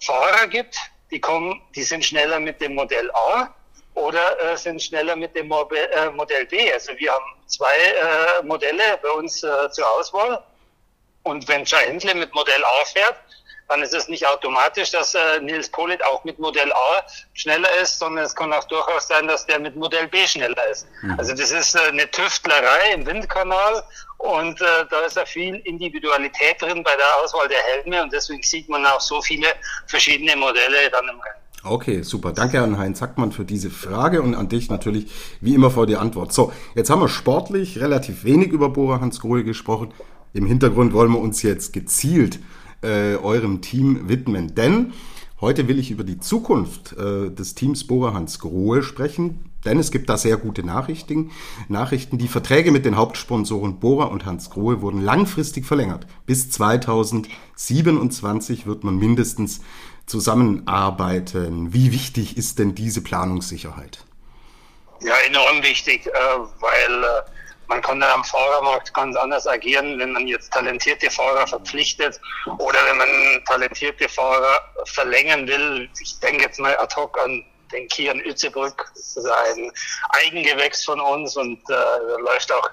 Fahrer 0.00 0.46
gibt, 0.48 0.76
die 1.10 1.20
kommen, 1.20 1.60
die 1.74 1.82
sind 1.82 2.04
schneller 2.04 2.40
mit 2.40 2.60
dem 2.60 2.74
Modell 2.74 3.10
A 3.12 3.54
oder 3.94 4.40
äh, 4.42 4.56
sind 4.56 4.82
schneller 4.82 5.16
mit 5.16 5.34
dem 5.34 5.48
Mobe 5.48 5.90
äh, 5.92 6.10
Modell 6.10 6.46
B. 6.46 6.72
Also 6.72 6.92
wir 6.98 7.12
haben 7.12 7.24
zwei 7.46 7.76
äh, 7.76 8.42
Modelle 8.44 8.98
bei 9.02 9.10
uns 9.10 9.42
äh, 9.42 9.70
zur 9.70 9.88
Auswahl. 9.98 10.42
Und 11.22 11.46
wenn 11.48 11.64
Jai 11.64 11.86
Hindley 11.86 12.14
mit 12.14 12.32
Modell 12.34 12.64
A 12.64 12.84
fährt, 12.84 13.16
dann 13.68 13.82
ist 13.82 13.94
es 13.94 14.08
nicht 14.08 14.26
automatisch, 14.26 14.90
dass 14.90 15.14
äh, 15.14 15.40
Nils 15.42 15.68
Polit 15.68 16.02
auch 16.04 16.24
mit 16.24 16.38
Modell 16.38 16.72
A 16.72 17.02
schneller 17.34 17.68
ist, 17.82 17.98
sondern 17.98 18.24
es 18.24 18.34
kann 18.34 18.52
auch 18.52 18.64
durchaus 18.64 19.08
sein, 19.08 19.26
dass 19.26 19.46
der 19.46 19.58
mit 19.60 19.76
Modell 19.76 20.08
B 20.08 20.26
schneller 20.26 20.68
ist. 20.70 20.86
Mhm. 21.02 21.14
Also 21.18 21.34
das 21.34 21.50
ist 21.50 21.74
äh, 21.74 21.80
eine 21.88 22.10
Tüftlerei 22.10 22.92
im 22.94 23.06
Windkanal 23.06 23.82
und 24.18 24.60
äh, 24.60 24.64
da 24.90 25.00
ist 25.00 25.16
ja 25.16 25.24
viel 25.24 25.56
Individualität 25.56 26.60
drin 26.60 26.82
bei 26.82 26.96
der 26.96 27.22
Auswahl 27.22 27.48
der 27.48 27.58
Helme 27.58 28.02
und 28.02 28.12
deswegen 28.12 28.42
sieht 28.42 28.68
man 28.68 28.84
auch 28.86 29.00
so 29.00 29.20
viele 29.20 29.48
verschiedene 29.86 30.34
Modelle 30.36 30.90
dann 30.90 31.04
im 31.04 31.20
Rennen. 31.20 31.38
Okay, 31.64 32.02
super. 32.02 32.32
Danke 32.32 32.62
an 32.62 32.78
Heinz 32.78 33.02
Hackmann 33.02 33.32
für 33.32 33.44
diese 33.44 33.68
Frage 33.68 34.22
und 34.22 34.34
an 34.34 34.48
dich 34.48 34.70
natürlich 34.70 35.10
wie 35.40 35.54
immer 35.54 35.70
vor 35.70 35.86
die 35.86 35.96
Antwort. 35.96 36.32
So, 36.32 36.52
jetzt 36.74 36.88
haben 36.88 37.00
wir 37.00 37.08
sportlich 37.08 37.80
relativ 37.80 38.24
wenig 38.24 38.52
über 38.52 38.70
Bora 38.70 39.00
Hans 39.00 39.20
Grohe 39.20 39.44
gesprochen. 39.44 39.92
Im 40.32 40.46
Hintergrund 40.46 40.92
wollen 40.92 41.10
wir 41.10 41.18
uns 41.18 41.42
jetzt 41.42 41.72
gezielt 41.72 42.38
äh, 42.82 43.16
eurem 43.16 43.60
Team 43.60 44.08
widmen. 44.08 44.54
Denn 44.54 44.92
Heute 45.40 45.68
will 45.68 45.78
ich 45.78 45.92
über 45.92 46.02
die 46.02 46.18
Zukunft 46.18 46.94
äh, 46.94 47.30
des 47.30 47.54
Teams 47.54 47.86
Bora 47.86 48.12
Hans 48.12 48.40
Grohe 48.40 48.82
sprechen, 48.82 49.52
denn 49.64 49.78
es 49.78 49.92
gibt 49.92 50.10
da 50.10 50.16
sehr 50.16 50.36
gute 50.36 50.64
Nachrichten. 50.64 51.30
Nachrichten, 51.68 52.18
die 52.18 52.26
Verträge 52.26 52.72
mit 52.72 52.84
den 52.84 52.96
Hauptsponsoren 52.96 53.78
Bora 53.78 54.06
und 54.06 54.26
Hans 54.26 54.50
Grohe 54.50 54.82
wurden 54.82 55.00
langfristig 55.00 55.64
verlängert. 55.64 56.08
Bis 56.26 56.50
2027 56.50 58.66
wird 58.66 58.82
man 58.82 58.98
mindestens 58.98 59.60
zusammenarbeiten. 60.06 61.72
Wie 61.72 61.92
wichtig 61.92 62.36
ist 62.36 62.58
denn 62.58 62.74
diese 62.74 63.00
Planungssicherheit? 63.00 64.04
Ja, 65.02 65.14
enorm 65.28 65.62
wichtig, 65.62 66.08
äh, 66.08 66.10
weil 66.10 67.04
äh, 67.04 67.22
man 67.68 67.82
kann 67.82 68.00
dann 68.00 68.10
am 68.10 68.24
Fahrermarkt 68.24 68.92
ganz 68.94 69.14
anders 69.16 69.46
agieren, 69.46 69.98
wenn 69.98 70.12
man 70.12 70.26
jetzt 70.26 70.52
talentierte 70.52 71.10
Fahrer 71.10 71.46
verpflichtet 71.46 72.20
oder 72.58 72.78
wenn 72.86 72.96
man 72.96 73.44
talentierte 73.46 74.08
Fahrer 74.08 74.60
verlängern 74.86 75.46
will. 75.46 75.88
Ich 76.00 76.18
denke 76.20 76.44
jetzt 76.44 76.58
mal 76.58 76.76
ad 76.78 76.94
hoc 76.96 77.18
an 77.18 77.44
den 77.72 77.86
Kian 77.88 78.20
Ützebrück. 78.20 78.90
Das 78.94 79.16
ist 79.16 79.26
ein 79.26 79.70
Eigengewächs 80.10 80.84
von 80.84 80.98
uns 80.98 81.36
und 81.36 81.60
äh, 81.68 82.20
läuft 82.22 82.50
auch 82.52 82.70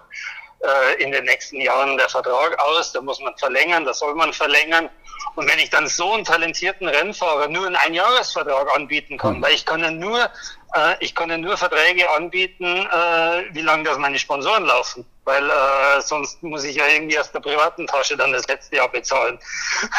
äh, 0.66 1.04
in 1.04 1.12
den 1.12 1.26
nächsten 1.26 1.60
Jahren 1.60 1.98
der 1.98 2.10
Vertrag 2.10 2.58
aus. 2.60 2.94
Da 2.94 3.02
muss 3.02 3.20
man 3.20 3.36
verlängern, 3.38 3.86
da 3.86 3.94
soll 3.94 4.16
man 4.16 4.32
verlängern. 4.34 4.90
Und 5.36 5.50
wenn 5.52 5.60
ich 5.60 5.70
dann 5.70 5.88
so 5.88 6.14
einen 6.14 6.24
talentierten 6.24 6.88
Rennfahrer 6.88 7.48
nur 7.50 7.66
einen 7.66 7.76
Einjahresvertrag 7.76 8.74
anbieten 8.76 9.18
kann, 9.18 9.38
mhm. 9.38 9.42
weil 9.42 9.54
ich 9.54 9.66
kann 9.66 9.82
ja 9.82 9.92
nur, 9.92 10.30
äh, 10.76 10.96
ich 11.00 11.16
kann 11.16 11.30
ja 11.30 11.38
nur 11.38 11.58
Verträge 11.58 12.10
anbieten, 12.12 12.66
äh, 12.66 13.44
wie 13.52 13.62
lange 13.62 13.84
das 13.84 13.98
meine 13.98 14.20
Sponsoren 14.20 14.66
laufen. 14.66 15.06
Weil 15.24 15.50
äh, 15.50 16.02
sonst 16.02 16.42
muss 16.44 16.64
ich 16.64 16.76
ja 16.76 16.88
irgendwie 16.88 17.18
aus 17.18 17.32
der 17.32 17.40
privaten 17.40 17.88
Tasche 17.88 18.16
dann 18.16 18.32
das 18.32 18.48
letzte 18.48 18.76
Jahr 18.76 18.90
bezahlen. 18.90 19.40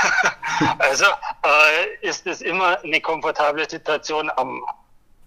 also 0.78 1.04
äh, 1.04 2.06
ist 2.06 2.26
es 2.26 2.42
immer 2.42 2.78
eine 2.82 3.00
komfortable 3.00 3.68
Situation 3.68 4.30
am 4.36 4.62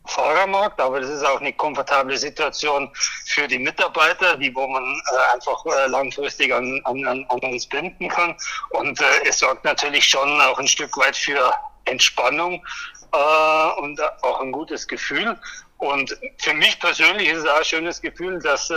Fahrermarkt, 0.06 0.79
aber 0.79 1.01
das 1.01 1.10
ist 1.10 1.24
auch 1.24 1.39
eine 1.39 1.53
komfortable 1.53 2.18
Situation 2.18 2.89
für 3.27 3.48
die 3.48 3.60
Mitarbeiter, 3.60 4.38
die 4.38 4.53
wo 4.56 4.68
man 4.68 4.84
äh, 4.84 5.36
einfach 5.36 5.63
äh, 5.65 5.88
langfristig 5.88 6.53
an, 6.53 6.82
an, 6.86 7.06
an 7.06 7.39
uns 7.41 7.68
binden 7.68 8.08
kann. 8.08 8.36
Und 8.72 9.00
äh, 9.01 9.27
es 9.27 9.39
sorgt 9.39 9.65
natürlich 9.65 10.06
schon 10.06 10.41
auch 10.41 10.58
ein 10.58 10.68
Stück 10.68 10.98
weit 10.98 11.15
für 11.15 11.53
Entspannung 11.86 12.63
äh, 13.12 13.82
und 13.82 14.01
auch 14.24 14.42
ein 14.42 14.51
gutes 14.51 14.88
Gefühl. 14.88 15.39
Und 15.78 16.18
für 16.38 16.54
mich 16.54 16.80
persönlich 16.80 17.30
ist 17.30 17.39
es 17.39 17.46
auch 17.46 17.58
ein 17.58 17.66
schönes 17.66 18.01
Gefühl, 18.01 18.39
dass 18.39 18.70
äh, 18.70 18.75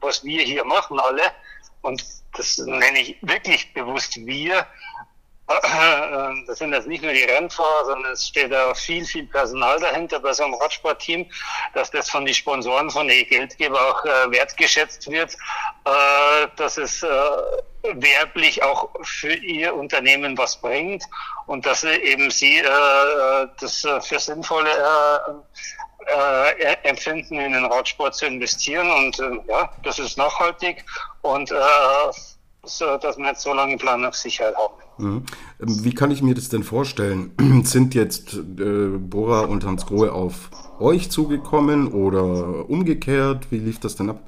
was 0.00 0.22
wir 0.24 0.42
hier 0.42 0.64
machen 0.64 1.00
alle, 1.00 1.22
und 1.82 2.04
das 2.36 2.58
nenne 2.58 3.00
ich 3.00 3.16
wirklich 3.22 3.72
bewusst 3.72 4.16
wir, 4.16 4.66
das 6.46 6.58
sind 6.58 6.72
jetzt 6.72 6.88
nicht 6.88 7.04
nur 7.04 7.12
die 7.12 7.22
Rennfahrer, 7.22 7.84
sondern 7.84 8.12
es 8.12 8.26
steht 8.26 8.50
da 8.50 8.74
viel, 8.74 9.04
viel 9.04 9.26
Personal 9.26 9.78
dahinter 9.78 10.18
bei 10.18 10.32
so 10.32 10.44
einem 10.44 10.54
Radsportteam, 10.54 11.26
dass 11.72 11.90
das 11.90 12.10
von 12.10 12.24
den 12.24 12.34
Sponsoren, 12.34 12.90
von 12.90 13.06
den 13.06 13.26
Geldgeber 13.28 13.80
auch 13.80 14.04
äh, 14.04 14.30
wertgeschätzt 14.32 15.08
wird, 15.08 15.34
äh, 15.84 16.48
dass 16.56 16.78
es 16.78 17.02
äh, 17.04 17.08
werblich 17.92 18.62
auch 18.64 18.88
für 19.02 19.34
ihr 19.34 19.72
Unternehmen 19.72 20.36
was 20.36 20.60
bringt 20.60 21.04
und 21.46 21.64
dass 21.64 21.84
eben 21.84 22.32
sie 22.32 22.60
das 23.60 23.86
für 24.00 24.18
sinnvolle 24.18 25.44
empfinden, 26.82 27.38
in 27.38 27.52
den 27.52 27.64
Radsport 27.66 28.16
zu 28.16 28.26
investieren 28.26 28.90
und 28.90 29.18
ja, 29.46 29.70
das 29.84 30.00
ist 30.00 30.18
nachhaltig 30.18 30.84
und 31.22 31.52
so, 32.68 32.96
dass 32.96 33.16
wir 33.16 33.26
jetzt 33.26 33.42
so 33.42 33.52
lange 33.52 33.76
Planungssicherheit 33.76 34.54
haben. 34.56 34.74
Mhm. 34.98 35.26
Wie 35.58 35.94
kann 35.94 36.10
ich 36.10 36.22
mir 36.22 36.34
das 36.34 36.48
denn 36.48 36.64
vorstellen? 36.64 37.34
Sind 37.64 37.94
jetzt 37.94 38.34
äh, 38.34 38.88
Bora 38.98 39.40
und 39.40 39.64
Hans 39.64 39.86
Grohe 39.86 40.12
auf 40.12 40.50
euch 40.78 41.10
zugekommen 41.10 41.92
oder 41.92 42.68
umgekehrt? 42.68 43.50
Wie 43.50 43.58
lief 43.58 43.80
das 43.80 43.96
denn 43.96 44.10
ab? 44.10 44.20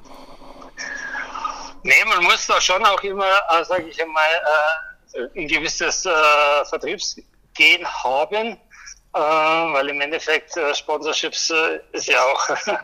Nee, 1.83 2.05
man 2.07 2.23
muss 2.23 2.45
da 2.45 2.59
schon 2.59 2.83
auch 2.85 3.01
immer, 3.03 3.25
äh, 3.25 3.63
sage 3.63 3.85
ich 3.87 4.01
einmal, 4.01 4.23
äh, 4.23 5.39
ein 5.39 5.47
gewisses 5.47 6.05
äh, 6.05 6.11
Vertriebsgehen 6.65 7.85
haben, 7.85 8.57
äh, 9.13 9.19
weil 9.19 9.89
im 9.89 10.01
Endeffekt 10.01 10.55
äh, 10.57 10.75
Sponsorships 10.75 11.49
äh, 11.49 11.79
ist 11.93 12.07
ja 12.07 12.21
auch 12.21 12.49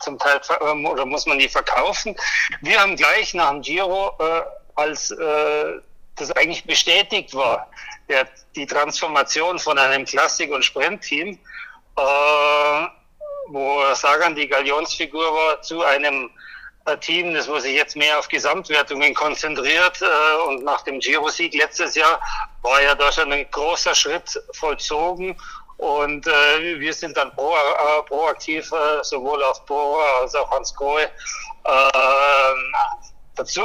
zum 0.00 0.18
Teil 0.18 0.40
ähm, 0.62 0.86
oder 0.86 1.04
muss 1.04 1.26
man 1.26 1.38
die 1.38 1.48
verkaufen. 1.48 2.16
Wir 2.62 2.80
haben 2.80 2.96
gleich 2.96 3.34
nach 3.34 3.50
dem 3.50 3.62
Giro 3.62 4.12
äh, 4.18 4.42
als 4.76 5.10
äh, 5.10 5.80
das 6.16 6.30
eigentlich 6.32 6.64
bestätigt 6.64 7.34
war, 7.34 7.68
der, 8.08 8.26
die 8.54 8.66
Transformation 8.66 9.58
von 9.58 9.78
einem 9.78 10.04
Klassik- 10.04 10.50
und 10.50 10.64
Sprintteam, 10.64 11.38
äh, 11.96 12.86
wo 13.48 13.82
Sagan 13.94 14.34
die 14.34 14.48
Galionsfigur 14.48 15.24
war, 15.32 15.62
zu 15.62 15.82
einem 15.82 16.30
äh, 16.86 16.96
Team, 16.98 17.34
das 17.34 17.48
wo 17.48 17.58
sich 17.58 17.74
jetzt 17.74 17.96
mehr 17.96 18.18
auf 18.18 18.28
Gesamtwertungen 18.28 19.14
konzentriert 19.14 20.00
äh, 20.00 20.48
und 20.48 20.64
nach 20.64 20.82
dem 20.82 21.00
Giro-Sieg 21.00 21.54
letztes 21.54 21.94
Jahr 21.94 22.20
war 22.62 22.82
ja 22.82 22.94
da 22.94 23.12
schon 23.12 23.32
ein 23.32 23.50
großer 23.50 23.94
Schritt 23.94 24.40
vollzogen. 24.52 25.36
Und 25.78 26.26
äh, 26.26 26.80
wir 26.80 26.94
sind 26.94 27.16
dann 27.16 27.34
pro, 27.34 27.54
äh, 27.54 28.02
proaktiv 28.08 28.72
äh, 28.72 29.04
sowohl 29.04 29.42
auf 29.44 29.64
Bora 29.66 30.20
als 30.22 30.34
auch 30.34 30.50
Hans 30.50 30.74
Grohe 30.74 31.02
äh, 31.64 32.52
dazu, 33.36 33.62
äh, 33.62 33.64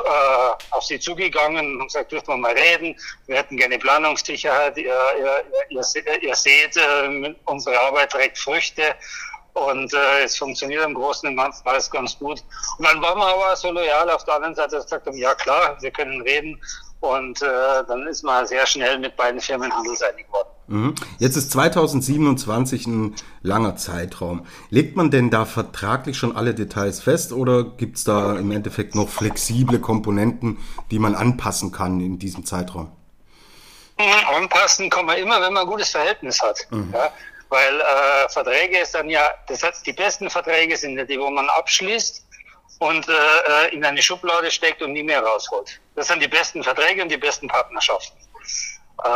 auf 0.71 0.83
sie 0.83 0.99
zugegangen 0.99 1.79
und 1.79 1.87
gesagt, 1.87 2.11
dürfen 2.11 2.27
wir 2.27 2.37
mal 2.37 2.53
reden, 2.53 2.95
wir 3.27 3.37
hätten 3.37 3.57
gerne 3.57 3.79
Planungssicherheit, 3.79 4.77
ihr, 4.77 4.95
ihr, 5.19 5.43
ihr, 5.69 6.23
ihr 6.23 6.35
seht, 6.35 6.77
äh, 6.77 7.35
unsere 7.45 7.79
Arbeit 7.79 8.11
trägt 8.11 8.37
Früchte 8.37 8.95
und 9.53 9.93
äh, 9.93 10.23
es 10.23 10.37
funktioniert 10.37 10.85
im 10.85 10.93
Großen 10.93 11.27
und 11.27 11.37
Ganzen 11.37 11.67
alles 11.67 11.89
ganz 11.89 12.17
gut. 12.17 12.43
Und 12.77 12.85
dann 12.85 13.01
waren 13.01 13.17
wir 13.17 13.27
aber 13.27 13.55
so 13.55 13.71
loyal 13.71 14.09
auf 14.09 14.23
der 14.25 14.35
anderen 14.35 14.55
Seite, 14.55 14.77
dass 14.77 14.85
wir 14.85 14.97
gesagt 14.97 15.07
haben, 15.07 15.17
ja 15.17 15.35
klar, 15.35 15.77
wir 15.81 15.91
können 15.91 16.21
reden 16.21 16.61
und 17.01 17.41
äh, 17.41 17.83
dann 17.87 18.07
ist 18.07 18.23
man 18.23 18.45
sehr 18.45 18.65
schnell 18.65 18.99
mit 18.99 19.15
beiden 19.15 19.41
Firmen 19.41 19.73
handelseinig 19.75 20.27
geworden. 20.27 20.49
Mhm. 20.71 20.95
Jetzt 21.19 21.35
ist 21.35 21.51
2027 21.51 22.87
ein 22.87 23.15
langer 23.41 23.75
Zeitraum. 23.75 24.45
Legt 24.69 24.95
man 24.95 25.11
denn 25.11 25.29
da 25.29 25.43
vertraglich 25.45 26.17
schon 26.17 26.35
alle 26.35 26.53
Details 26.53 27.01
fest 27.01 27.33
oder 27.33 27.63
gibt 27.63 27.97
es 27.97 28.05
da 28.05 28.37
im 28.37 28.51
Endeffekt 28.51 28.95
noch 28.95 29.09
flexible 29.09 29.79
Komponenten, 29.79 30.59
die 30.89 30.99
man 30.99 31.13
anpassen 31.13 31.73
kann 31.73 31.99
in 31.99 32.19
diesem 32.19 32.45
Zeitraum? 32.45 32.89
Mhm, 33.99 34.35
anpassen 34.35 34.89
kann 34.89 35.05
man 35.05 35.17
immer, 35.17 35.41
wenn 35.41 35.53
man 35.53 35.63
ein 35.63 35.69
gutes 35.69 35.89
Verhältnis 35.89 36.41
hat. 36.41 36.65
Mhm. 36.71 36.93
Ja? 36.93 37.11
Weil 37.49 37.81
äh, 37.81 38.29
Verträge 38.29 38.79
ist 38.79 38.95
dann 38.95 39.09
ja, 39.09 39.29
das 39.47 39.61
heißt, 39.63 39.85
die 39.85 39.91
besten 39.91 40.29
Verträge 40.29 40.77
sind 40.77 40.97
ja 40.97 41.03
die, 41.03 41.19
wo 41.19 41.29
man 41.29 41.49
abschließt 41.49 42.25
und 42.79 43.09
äh, 43.09 43.11
äh, 43.11 43.75
in 43.75 43.83
eine 43.83 44.01
Schublade 44.01 44.49
steckt 44.49 44.81
und 44.81 44.93
nie 44.93 45.03
mehr 45.03 45.21
rausholt. 45.21 45.81
Das 45.95 46.07
sind 46.07 46.23
die 46.23 46.29
besten 46.29 46.63
Verträge 46.63 47.03
und 47.03 47.11
die 47.11 47.17
besten 47.17 47.49
Partnerschaften. 47.49 48.17
Äh, 49.03 49.07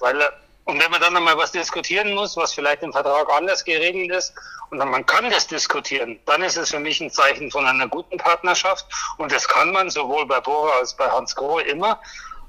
weil, 0.00 0.20
und 0.64 0.82
wenn 0.82 0.90
man 0.90 1.00
dann 1.00 1.16
einmal 1.16 1.36
was 1.36 1.52
diskutieren 1.52 2.14
muss, 2.14 2.36
was 2.36 2.52
vielleicht 2.52 2.82
im 2.82 2.92
Vertrag 2.92 3.30
anders 3.32 3.64
geregelt 3.64 4.10
ist, 4.10 4.34
und 4.70 4.78
dann 4.78 4.90
man 4.90 5.06
kann 5.06 5.30
das 5.30 5.46
diskutieren, 5.46 6.18
dann 6.26 6.42
ist 6.42 6.56
es 6.56 6.70
für 6.70 6.80
mich 6.80 7.00
ein 7.00 7.10
Zeichen 7.10 7.50
von 7.50 7.66
einer 7.66 7.86
guten 7.88 8.18
Partnerschaft. 8.18 8.86
Und 9.18 9.30
das 9.30 9.46
kann 9.46 9.72
man 9.72 9.90
sowohl 9.90 10.26
bei 10.26 10.40
Bora 10.40 10.78
als 10.78 10.94
bei 10.94 11.08
Hans 11.08 11.34
Grohe 11.36 11.62
immer, 11.62 12.00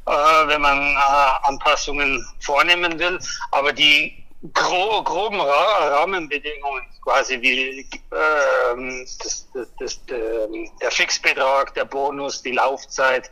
äh, 0.07 0.11
wenn 0.11 0.61
man 0.61 0.79
äh, 0.79 1.47
Anpassungen 1.47 2.25
vornehmen 2.39 2.97
will. 2.97 3.19
Aber 3.51 3.71
die 3.71 4.23
gro 4.53 5.03
groben 5.03 5.39
Ra 5.39 5.87
Rahmenbedingungen, 5.89 6.83
quasi 7.03 7.41
wie 7.41 7.79
äh, 7.79 7.85
das, 9.23 9.47
das, 9.53 9.67
das, 9.79 10.05
der 10.05 10.91
Fixbetrag, 10.91 11.73
der 11.73 11.85
Bonus, 11.85 12.41
die 12.41 12.51
Laufzeit, 12.51 13.31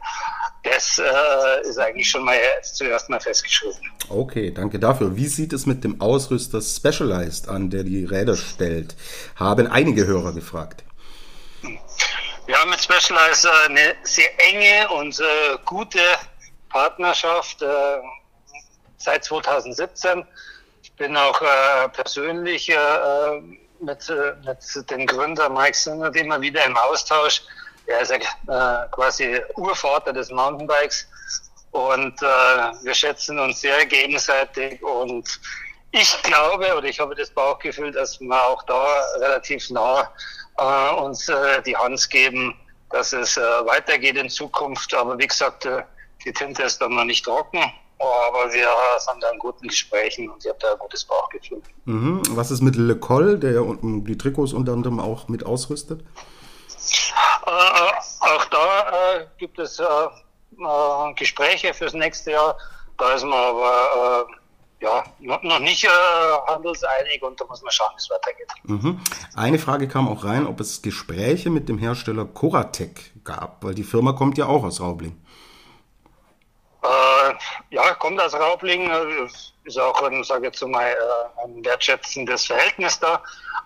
das 0.65 0.99
äh, 0.99 1.67
ist 1.67 1.77
eigentlich 1.77 2.09
schon 2.09 2.25
mal 2.25 2.37
zuerst 2.63 3.09
mal 3.09 3.19
festgeschrieben. 3.19 3.79
Okay, 4.09 4.51
danke 4.51 4.79
dafür. 4.79 5.15
Wie 5.15 5.27
sieht 5.27 5.53
es 5.53 5.65
mit 5.65 5.83
dem 5.83 6.01
Ausrüster 6.01 6.61
Specialized 6.61 7.47
an, 7.47 7.69
der 7.69 7.83
die 7.83 8.03
Räder 8.03 8.35
stellt? 8.35 8.95
Haben 9.35 9.67
einige 9.67 10.05
Hörer 10.07 10.33
gefragt. 10.33 10.83
Wir 11.61 12.57
haben 12.57 12.69
mit 12.71 12.81
Specialized 12.81 13.45
äh, 13.45 13.69
eine 13.69 13.95
sehr 14.03 14.29
enge 14.49 14.89
und 14.89 15.19
äh, 15.19 15.23
gute 15.65 15.99
Partnerschaft 16.69 17.61
äh, 17.61 17.67
seit 18.97 19.23
2017 19.23 20.25
bin 20.97 21.15
auch 21.15 21.41
äh, 21.41 21.89
persönlich 21.89 22.69
äh, 22.69 22.75
mit, 23.81 24.11
mit 24.45 24.91
dem 24.91 25.05
Gründer 25.05 25.49
Mike 25.49 25.77
Sinnert 25.77 26.15
immer 26.15 26.39
wieder 26.41 26.65
im 26.65 26.77
Austausch. 26.77 27.41
Er 27.87 28.01
ist 28.01 28.11
ja 28.11 28.17
äh, 28.17 28.87
quasi 28.91 29.41
Urvater 29.55 30.13
des 30.13 30.31
Mountainbikes 30.31 31.07
und 31.71 32.21
äh, 32.21 32.25
wir 32.25 32.93
schätzen 32.93 33.39
uns 33.39 33.61
sehr 33.61 33.85
gegenseitig 33.85 34.81
und 34.81 35.39
ich 35.91 36.21
glaube 36.23 36.75
oder 36.75 36.87
ich 36.87 36.99
habe 36.99 37.15
das 37.15 37.29
Bauchgefühl, 37.29 37.91
dass 37.91 38.19
wir 38.19 38.43
auch 38.43 38.63
da 38.63 38.85
relativ 39.19 39.69
nah 39.69 40.09
äh, 40.57 40.93
uns 40.95 41.29
äh, 41.29 41.61
die 41.63 41.75
Hand 41.75 42.09
geben, 42.09 42.55
dass 42.91 43.13
es 43.13 43.37
äh, 43.37 43.41
weitergeht 43.41 44.17
in 44.17 44.29
Zukunft. 44.29 44.93
Aber 44.93 45.17
wie 45.17 45.27
gesagt, 45.27 45.65
äh, 45.65 45.83
die 46.25 46.33
Tinte 46.33 46.63
ist 46.63 46.81
dann 46.81 46.95
noch 46.95 47.05
nicht 47.05 47.23
trocken 47.23 47.71
aber 47.99 48.51
wir 48.51 48.67
sind 48.99 49.23
da 49.23 49.31
in 49.31 49.39
guten 49.39 49.67
Gesprächen 49.67 50.29
und 50.29 50.43
ich 50.43 50.49
habe 50.49 50.59
da 50.61 50.73
ein 50.73 50.79
gutes 50.79 51.05
Bauchgefühl. 51.05 51.61
Mhm. 51.85 52.21
Was 52.31 52.51
ist 52.51 52.61
mit 52.61 52.75
Le 52.75 52.95
Col, 52.95 53.39
der 53.39 53.53
ja 53.53 53.61
die 53.81 54.17
Trikots 54.17 54.53
unter 54.53 54.73
anderem 54.73 54.99
auch 54.99 55.27
mit 55.27 55.45
ausrüstet? 55.45 56.03
Äh, 57.45 57.49
äh 57.49 57.91
auch 58.19 58.45
da 58.45 59.15
äh, 59.15 59.27
gibt 59.37 59.59
es 59.59 59.79
äh, 59.79 59.83
äh, 59.83 61.13
Gespräche 61.15 61.73
fürs 61.73 61.93
nächste 61.93 62.31
Jahr. 62.31 62.57
Da 62.97 63.13
ist 63.13 63.23
man 63.23 63.33
aber 63.33 64.27
ja, 64.79 65.03
noch 65.19 65.59
nicht 65.59 65.87
handelseinig 66.47 67.21
und 67.23 67.39
da 67.39 67.45
muss 67.45 67.61
man 67.61 67.71
schauen, 67.71 67.91
wie 67.93 67.97
es 67.97 68.09
weitergeht. 68.09 68.47
Mhm. 68.63 69.01
Eine 69.35 69.59
Frage 69.59 69.87
kam 69.87 70.07
auch 70.07 70.23
rein, 70.23 70.47
ob 70.47 70.59
es 70.59 70.81
Gespräche 70.81 71.49
mit 71.49 71.67
dem 71.67 71.77
Hersteller 71.77 72.25
Coratec 72.25 73.11
gab, 73.23 73.63
weil 73.63 73.73
die 73.73 73.83
Firma 73.83 74.13
kommt 74.13 74.37
ja 74.37 74.45
auch 74.45 74.63
aus 74.63 74.79
Raubling. 74.79 75.21
Äh, 76.83 77.33
ja, 77.71 77.93
kommt 77.95 78.21
aus 78.21 78.33
Raubling, 78.33 78.89
ist 79.65 79.77
auch 79.79 80.01
ein, 80.03 80.23
sage 80.23 80.51
ich 80.53 80.61
mal, 80.67 80.95
ein 81.43 81.65
wertschätzendes 81.65 82.45
Verhältnis 82.45 82.99
da 82.99 83.21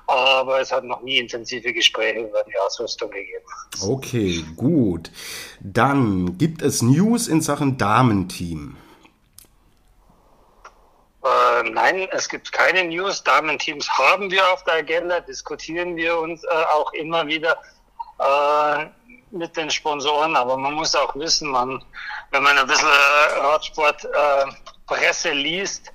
aber 0.09 0.59
es 0.59 0.71
hat 0.71 0.83
noch 0.83 1.01
nie 1.01 1.19
intensive 1.19 1.71
Gespräche 1.71 2.21
über 2.21 2.43
die 2.43 2.57
Ausrüstung 2.65 3.11
gegeben. 3.11 3.45
Okay, 3.81 4.43
gut. 4.55 5.11
Dann 5.59 6.37
gibt 6.37 6.61
es 6.61 6.81
News 6.81 7.27
in 7.27 7.41
Sachen 7.41 7.77
Damenteam. 7.77 8.75
Äh, 11.23 11.69
nein, 11.69 12.07
es 12.11 12.27
gibt 12.27 12.51
keine 12.51 12.85
News. 12.85 13.23
Damenteams 13.23 13.87
haben 13.89 14.31
wir 14.31 14.51
auf 14.51 14.63
der 14.63 14.75
Agenda, 14.75 15.19
diskutieren 15.19 15.95
wir 15.95 16.17
uns 16.17 16.43
äh, 16.43 16.47
auch 16.75 16.91
immer 16.93 17.27
wieder 17.27 17.55
äh, 18.17 18.87
mit 19.29 19.55
den 19.55 19.69
Sponsoren, 19.69 20.35
aber 20.35 20.57
man 20.57 20.73
muss 20.73 20.95
auch 20.95 21.15
wissen, 21.15 21.49
man, 21.49 21.83
wenn 22.31 22.41
man 22.41 22.57
ein 22.57 22.65
bisschen 22.65 22.87
äh, 22.87 23.39
Äh, 24.91 25.33
liest, 25.33 25.91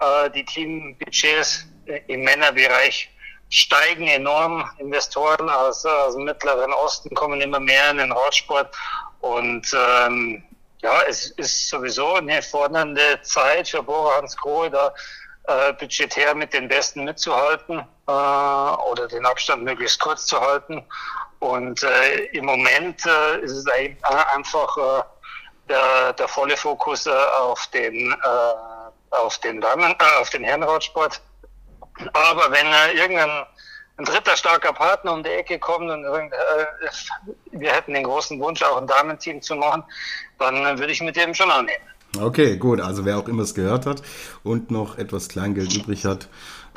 äh, 0.00 0.30
die 0.30 0.44
Teambudgets 0.44 1.66
im 2.08 2.22
Männerbereich 2.22 3.10
steigen 3.50 4.08
enorm. 4.08 4.68
Investoren 4.78 5.48
aus, 5.48 5.84
aus 5.86 6.14
dem 6.14 6.24
Mittleren 6.24 6.72
Osten 6.72 7.14
kommen 7.14 7.40
immer 7.40 7.60
mehr 7.60 7.90
in 7.90 7.98
den 7.98 8.12
Radsport. 8.12 8.74
Und 9.20 9.66
ähm, 9.74 10.42
ja, 10.82 11.02
es 11.08 11.30
ist 11.30 11.68
sowieso 11.68 12.14
eine 12.14 12.42
fordernde 12.42 13.20
Zeit 13.22 13.68
für 13.68 13.82
Bora 13.82 14.16
Hans 14.18 14.36
Grohe, 14.36 14.70
da 14.70 14.92
äh, 15.44 15.72
budgetär 15.74 16.34
mit 16.34 16.52
den 16.52 16.68
Besten 16.68 17.04
mitzuhalten 17.04 17.78
äh, 18.06 18.10
oder 18.10 19.08
den 19.08 19.24
Abstand 19.24 19.62
möglichst 19.64 20.00
kurz 20.00 20.26
zu 20.26 20.40
halten. 20.40 20.84
Und 21.38 21.82
äh, 21.82 22.24
im 22.32 22.46
Moment 22.46 23.04
äh, 23.06 23.40
ist 23.40 23.52
es 23.52 23.66
einfach 24.02 24.76
äh, 24.76 25.02
der, 25.68 26.12
der 26.12 26.28
volle 26.28 26.56
Fokus 26.56 27.06
äh, 27.06 27.10
auf 27.10 27.66
den 27.68 28.12
äh, 28.12 29.16
auf 29.16 29.38
den 29.38 29.60
Damen, 29.60 29.92
äh, 29.92 30.20
auf 30.20 30.30
den 30.30 30.44
Herrenradsport 30.44 31.20
aber 32.12 32.50
wenn 32.50 32.66
äh, 32.66 33.00
irgendein 33.00 33.46
ein 33.96 34.04
dritter 34.04 34.36
starker 34.36 34.72
Partner 34.72 35.12
um 35.12 35.22
die 35.22 35.30
Ecke 35.30 35.58
kommt 35.58 35.88
und 35.88 36.04
äh, 36.04 36.30
wir 37.52 37.72
hätten 37.72 37.94
den 37.94 38.02
großen 38.02 38.40
Wunsch, 38.40 38.60
auch 38.62 38.76
ein 38.76 38.88
Damenteam 38.88 39.40
zu 39.40 39.54
machen, 39.54 39.84
dann 40.38 40.56
äh, 40.56 40.78
würde 40.78 40.92
ich 40.92 41.00
mit 41.00 41.14
dem 41.14 41.32
schon 41.32 41.50
annehmen. 41.50 41.84
Okay, 42.20 42.56
gut. 42.56 42.80
Also 42.80 43.04
wer 43.04 43.18
auch 43.18 43.28
immer 43.28 43.42
es 43.42 43.54
gehört 43.54 43.86
hat 43.86 44.02
und 44.42 44.70
noch 44.70 44.98
etwas 44.98 45.28
Kleingeld 45.28 45.74
übrig 45.74 46.04
hat, 46.04 46.28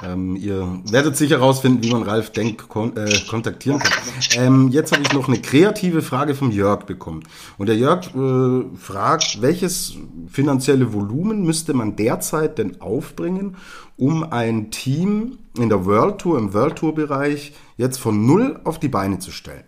ähm, 0.04 0.36
ihr 0.36 0.80
werdet 0.92 1.18
sicher 1.18 1.40
herausfinden, 1.40 1.84
wie 1.84 1.92
man 1.92 2.04
Ralf 2.04 2.32
Denk 2.32 2.68
kon 2.68 2.96
äh, 2.96 3.20
kontaktieren 3.28 3.80
kann. 3.80 3.92
Ähm, 4.36 4.70
jetzt 4.70 4.92
habe 4.92 5.02
ich 5.02 5.14
noch 5.14 5.28
eine 5.28 5.40
kreative 5.40 6.02
Frage 6.02 6.36
vom 6.36 6.52
Jörg 6.52 6.84
bekommen. 6.86 7.24
Und 7.58 7.68
der 7.68 7.78
Jörg 7.78 8.14
äh, 8.16 8.78
fragt, 8.78 9.42
welches 9.42 9.96
finanzielle 10.28 10.94
Volumen 10.94 11.44
müsste 11.44 11.74
man 11.74 11.96
derzeit 11.96 12.58
denn 12.58 12.80
aufbringen, 12.82 13.56
um 13.98 14.24
ein 14.24 14.70
Team 14.70 15.40
in 15.58 15.70
der 15.70 15.86
World 15.86 16.20
Tour, 16.20 16.38
im 16.38 16.54
World 16.54 16.76
Tour 16.76 16.94
Bereich 16.94 17.54
jetzt 17.78 17.98
von 17.98 18.26
null 18.26 18.60
auf 18.64 18.80
die 18.80 18.90
Beine 18.90 19.18
zu 19.18 19.32
stellen? 19.32 19.64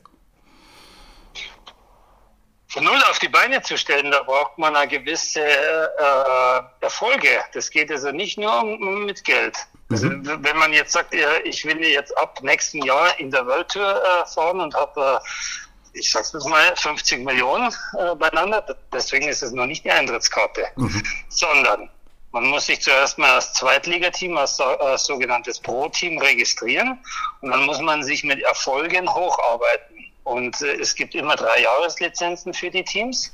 Von 2.69 2.83
null 2.83 3.01
auf 3.09 3.19
die 3.19 3.29
Beine 3.29 3.61
zu 3.61 3.77
stellen, 3.77 4.11
da 4.11 4.21
braucht 4.23 4.57
man 4.57 4.75
eine 4.75 4.87
gewisse 4.87 5.41
äh, 5.41 6.61
Erfolge. 6.81 7.43
Das 7.53 7.69
geht 7.69 7.91
also 7.91 8.11
nicht 8.11 8.37
nur 8.37 8.61
um, 8.61 9.05
mit 9.05 9.23
Geld. 9.23 9.57
Also, 9.91 10.07
mhm. 10.07 10.43
wenn 10.43 10.57
man 10.57 10.71
jetzt 10.71 10.93
sagt, 10.93 11.15
ich 11.43 11.65
will 11.65 11.83
jetzt 11.83 12.15
ab 12.17 12.39
nächsten 12.43 12.83
Jahr 12.83 13.19
in 13.19 13.31
der 13.31 13.45
World 13.47 13.69
Tour 13.69 14.03
äh, 14.03 14.25
fahren 14.27 14.59
und 14.59 14.75
habe, 14.75 15.19
äh, 15.23 15.99
ich 15.99 16.11
sag's 16.11 16.31
mal, 16.45 16.75
50 16.75 17.25
Millionen 17.25 17.73
äh, 17.97 18.13
beieinander, 18.15 18.63
deswegen 18.93 19.27
ist 19.27 19.41
es 19.41 19.51
noch 19.51 19.65
nicht 19.65 19.83
die 19.83 19.91
Eintrittskarte, 19.91 20.67
mhm. 20.75 21.03
sondern 21.29 21.89
man 22.31 22.45
muss 22.45 22.67
sich 22.67 22.79
zuerst 22.81 23.17
mal 23.17 23.31
als 23.31 23.53
Zweitligateam, 23.53 24.37
als, 24.37 24.59
als 24.59 25.05
sogenanntes 25.05 25.59
Pro-Team 25.59 26.19
registrieren 26.19 26.99
und 27.41 27.49
dann 27.49 27.65
muss 27.65 27.79
man 27.79 28.03
sich 28.03 28.23
mit 28.23 28.39
Erfolgen 28.43 29.11
hocharbeiten. 29.11 29.98
Und 30.29 30.61
äh, 30.61 30.75
es 30.75 30.93
gibt 30.93 31.15
immer 31.15 31.35
drei 31.35 31.61
Jahreslizenzen 31.61 32.53
für 32.53 32.69
die 32.69 32.83
Teams. 32.83 33.33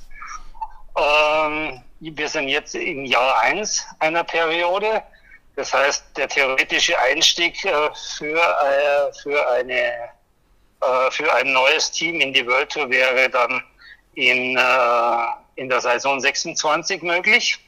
Ähm, 0.97 1.81
wir 1.99 2.29
sind 2.29 2.47
jetzt 2.47 2.73
im 2.73 3.03
Jahr 3.03 3.41
eins 3.41 3.85
einer 3.99 4.23
Periode. 4.23 5.03
Das 5.57 5.73
heißt, 5.73 6.05
der 6.15 6.29
theoretische 6.29 6.97
Einstieg 6.99 7.65
äh, 7.65 7.89
für, 8.17 8.39
äh, 8.39 9.13
für, 9.21 9.49
eine, 9.51 9.73
äh, 9.73 11.11
für 11.11 11.33
ein 11.33 11.51
neues 11.51 11.91
Team 11.91 12.21
in 12.21 12.31
die 12.31 12.47
World 12.47 12.71
Tour 12.71 12.89
wäre 12.89 13.29
dann 13.29 13.61
in, 14.13 14.55
äh, 14.55 15.25
in 15.55 15.67
der 15.67 15.81
Saison 15.81 16.21
26 16.21 17.01
möglich, 17.01 17.59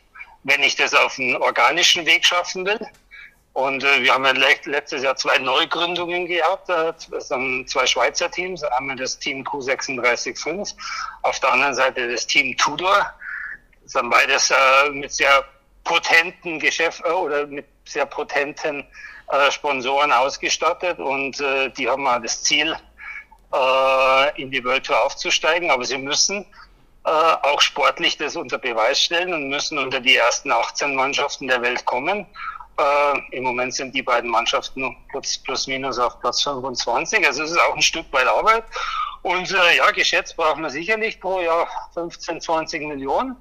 wenn 0.44 0.64
ich 0.64 0.78
das 0.78 0.94
auf 0.94 1.20
einen 1.20 1.36
organischen 1.36 2.06
Weg 2.06 2.26
schaffen 2.26 2.66
will. 2.66 2.80
Und 3.58 3.84
äh, 3.84 4.04
wir 4.04 4.14
haben 4.14 4.24
ja 4.24 4.34
letztes 4.66 5.02
Jahr 5.02 5.16
zwei 5.16 5.40
Neugründungen 5.40 6.28
gehabt, 6.28 6.70
äh, 6.70 6.94
das 7.10 7.30
sind 7.30 7.68
zwei 7.68 7.88
Schweizer 7.88 8.30
Teams, 8.30 8.62
einmal 8.62 8.96
das 8.96 9.18
Team 9.18 9.44
Q365, 9.44 10.76
auf 11.24 11.40
der 11.40 11.54
anderen 11.54 11.74
Seite 11.74 12.08
das 12.08 12.28
Team 12.28 12.56
Tudor. 12.58 13.12
Das 13.82 13.94
sind 13.94 14.12
beides 14.12 14.52
äh, 14.52 14.92
mit 14.92 15.12
sehr 15.12 15.44
potenten 15.84 16.60
Geschäft 16.60 17.02
äh, 17.04 17.10
oder 17.10 17.48
mit 17.48 17.66
sehr 17.86 18.06
potenten 18.06 18.86
äh, 19.32 19.50
Sponsoren 19.50 20.12
ausgestattet 20.12 21.00
und 21.00 21.40
äh, 21.40 21.72
die 21.72 21.90
haben 21.90 22.04
mal 22.04 22.22
das 22.22 22.44
Ziel, 22.44 22.76
in 24.36 24.52
die 24.52 24.64
World 24.66 24.86
Tour 24.86 25.02
aufzusteigen, 25.06 25.72
aber 25.72 25.86
sie 25.86 25.98
müssen 25.98 26.46
auch 27.04 27.62
sportlich 27.62 28.18
das 28.18 28.36
unter 28.36 28.58
Beweis 28.58 29.02
stellen 29.02 29.34
und 29.34 29.48
müssen 29.48 29.78
unter 29.78 30.02
die 30.02 30.18
ersten 30.18 30.52
18 30.52 30.94
Mannschaften 30.94 31.48
der 31.48 31.62
Welt 31.62 31.86
kommen. 31.86 32.28
Äh, 32.80 33.38
Im 33.38 33.44
Moment 33.44 33.74
sind 33.74 33.96
die 33.96 34.04
beiden 34.04 34.30
Mannschaften 34.30 34.96
plus, 35.10 35.38
plus 35.40 35.68
minus 35.68 35.98
auf 35.98 36.20
Platz 36.20 36.44
25, 36.44 37.26
also 37.26 37.44
es 37.44 37.52
ist 37.52 37.60
auch 37.60 37.76
ein 37.76 37.82
Stück 37.82 38.06
weit 38.12 38.28
Arbeit. 38.28 38.64
Und 39.24 39.52
äh, 39.52 39.78
ja, 39.78 39.92
geschätzt 39.92 40.38
braucht 40.38 40.58
man 40.58 40.70
sicherlich 40.70 41.20
pro 41.20 41.42
Jahr 41.42 41.68
15, 41.94 42.40
20 42.40 42.84
Millionen. 42.84 43.36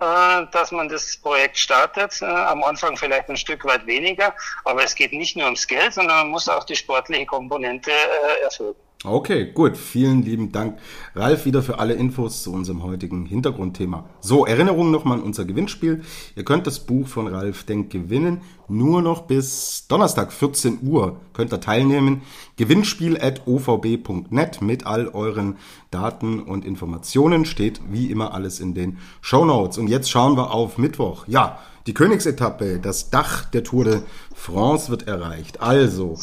Äh, 0.00 0.46
dass 0.52 0.72
man 0.72 0.88
das 0.88 1.16
Projekt 1.16 1.56
startet. 1.56 2.20
Äh, 2.20 2.26
am 2.26 2.62
Anfang 2.64 2.96
vielleicht 2.96 3.30
ein 3.30 3.36
Stück 3.36 3.64
weit 3.64 3.86
weniger, 3.86 4.34
aber 4.64 4.84
es 4.84 4.94
geht 4.94 5.12
nicht 5.12 5.36
nur 5.36 5.46
ums 5.46 5.66
Geld, 5.66 5.94
sondern 5.94 6.18
man 6.18 6.28
muss 6.28 6.48
auch 6.48 6.64
die 6.64 6.76
sportliche 6.76 7.24
Komponente 7.24 7.90
äh, 7.90 8.42
erfüllen. 8.42 8.74
Okay, 9.06 9.52
gut. 9.54 9.76
Vielen 9.76 10.22
lieben 10.22 10.50
Dank, 10.50 10.80
Ralf, 11.14 11.44
wieder 11.44 11.62
für 11.62 11.78
alle 11.78 11.94
Infos 11.94 12.42
zu 12.42 12.52
unserem 12.52 12.82
heutigen 12.82 13.24
Hintergrundthema. 13.24 14.04
So, 14.18 14.46
Erinnerung 14.46 14.90
nochmal 14.90 15.18
an 15.18 15.22
unser 15.22 15.44
Gewinnspiel. 15.44 16.02
Ihr 16.34 16.44
könnt 16.44 16.66
das 16.66 16.80
Buch 16.80 17.06
von 17.06 17.28
Ralf 17.28 17.62
Denk 17.62 17.90
gewinnen. 17.90 18.40
Nur 18.66 19.02
noch 19.02 19.22
bis 19.22 19.86
Donnerstag 19.86 20.32
14 20.32 20.80
Uhr 20.82 21.20
könnt 21.34 21.52
ihr 21.52 21.60
teilnehmen. 21.60 22.22
Gewinnspiel 22.56 23.16
at 23.16 23.46
ovb.net 23.46 24.60
mit 24.60 24.86
all 24.86 25.06
euren 25.06 25.54
Daten 25.92 26.42
und 26.42 26.64
Informationen 26.64 27.44
steht 27.44 27.80
wie 27.88 28.10
immer 28.10 28.34
alles 28.34 28.58
in 28.58 28.74
den 28.74 28.98
Show 29.20 29.44
Notes. 29.44 29.78
Und 29.78 29.86
jetzt 29.86 30.10
schauen 30.10 30.36
wir 30.36 30.52
auf 30.52 30.78
Mittwoch. 30.78 31.28
Ja, 31.28 31.60
die 31.86 31.94
Königsetappe, 31.94 32.80
das 32.80 33.10
Dach 33.10 33.44
der 33.44 33.62
Tour 33.62 33.84
de 33.84 34.00
France 34.34 34.90
wird 34.90 35.06
erreicht. 35.06 35.60
Also, 35.62 36.16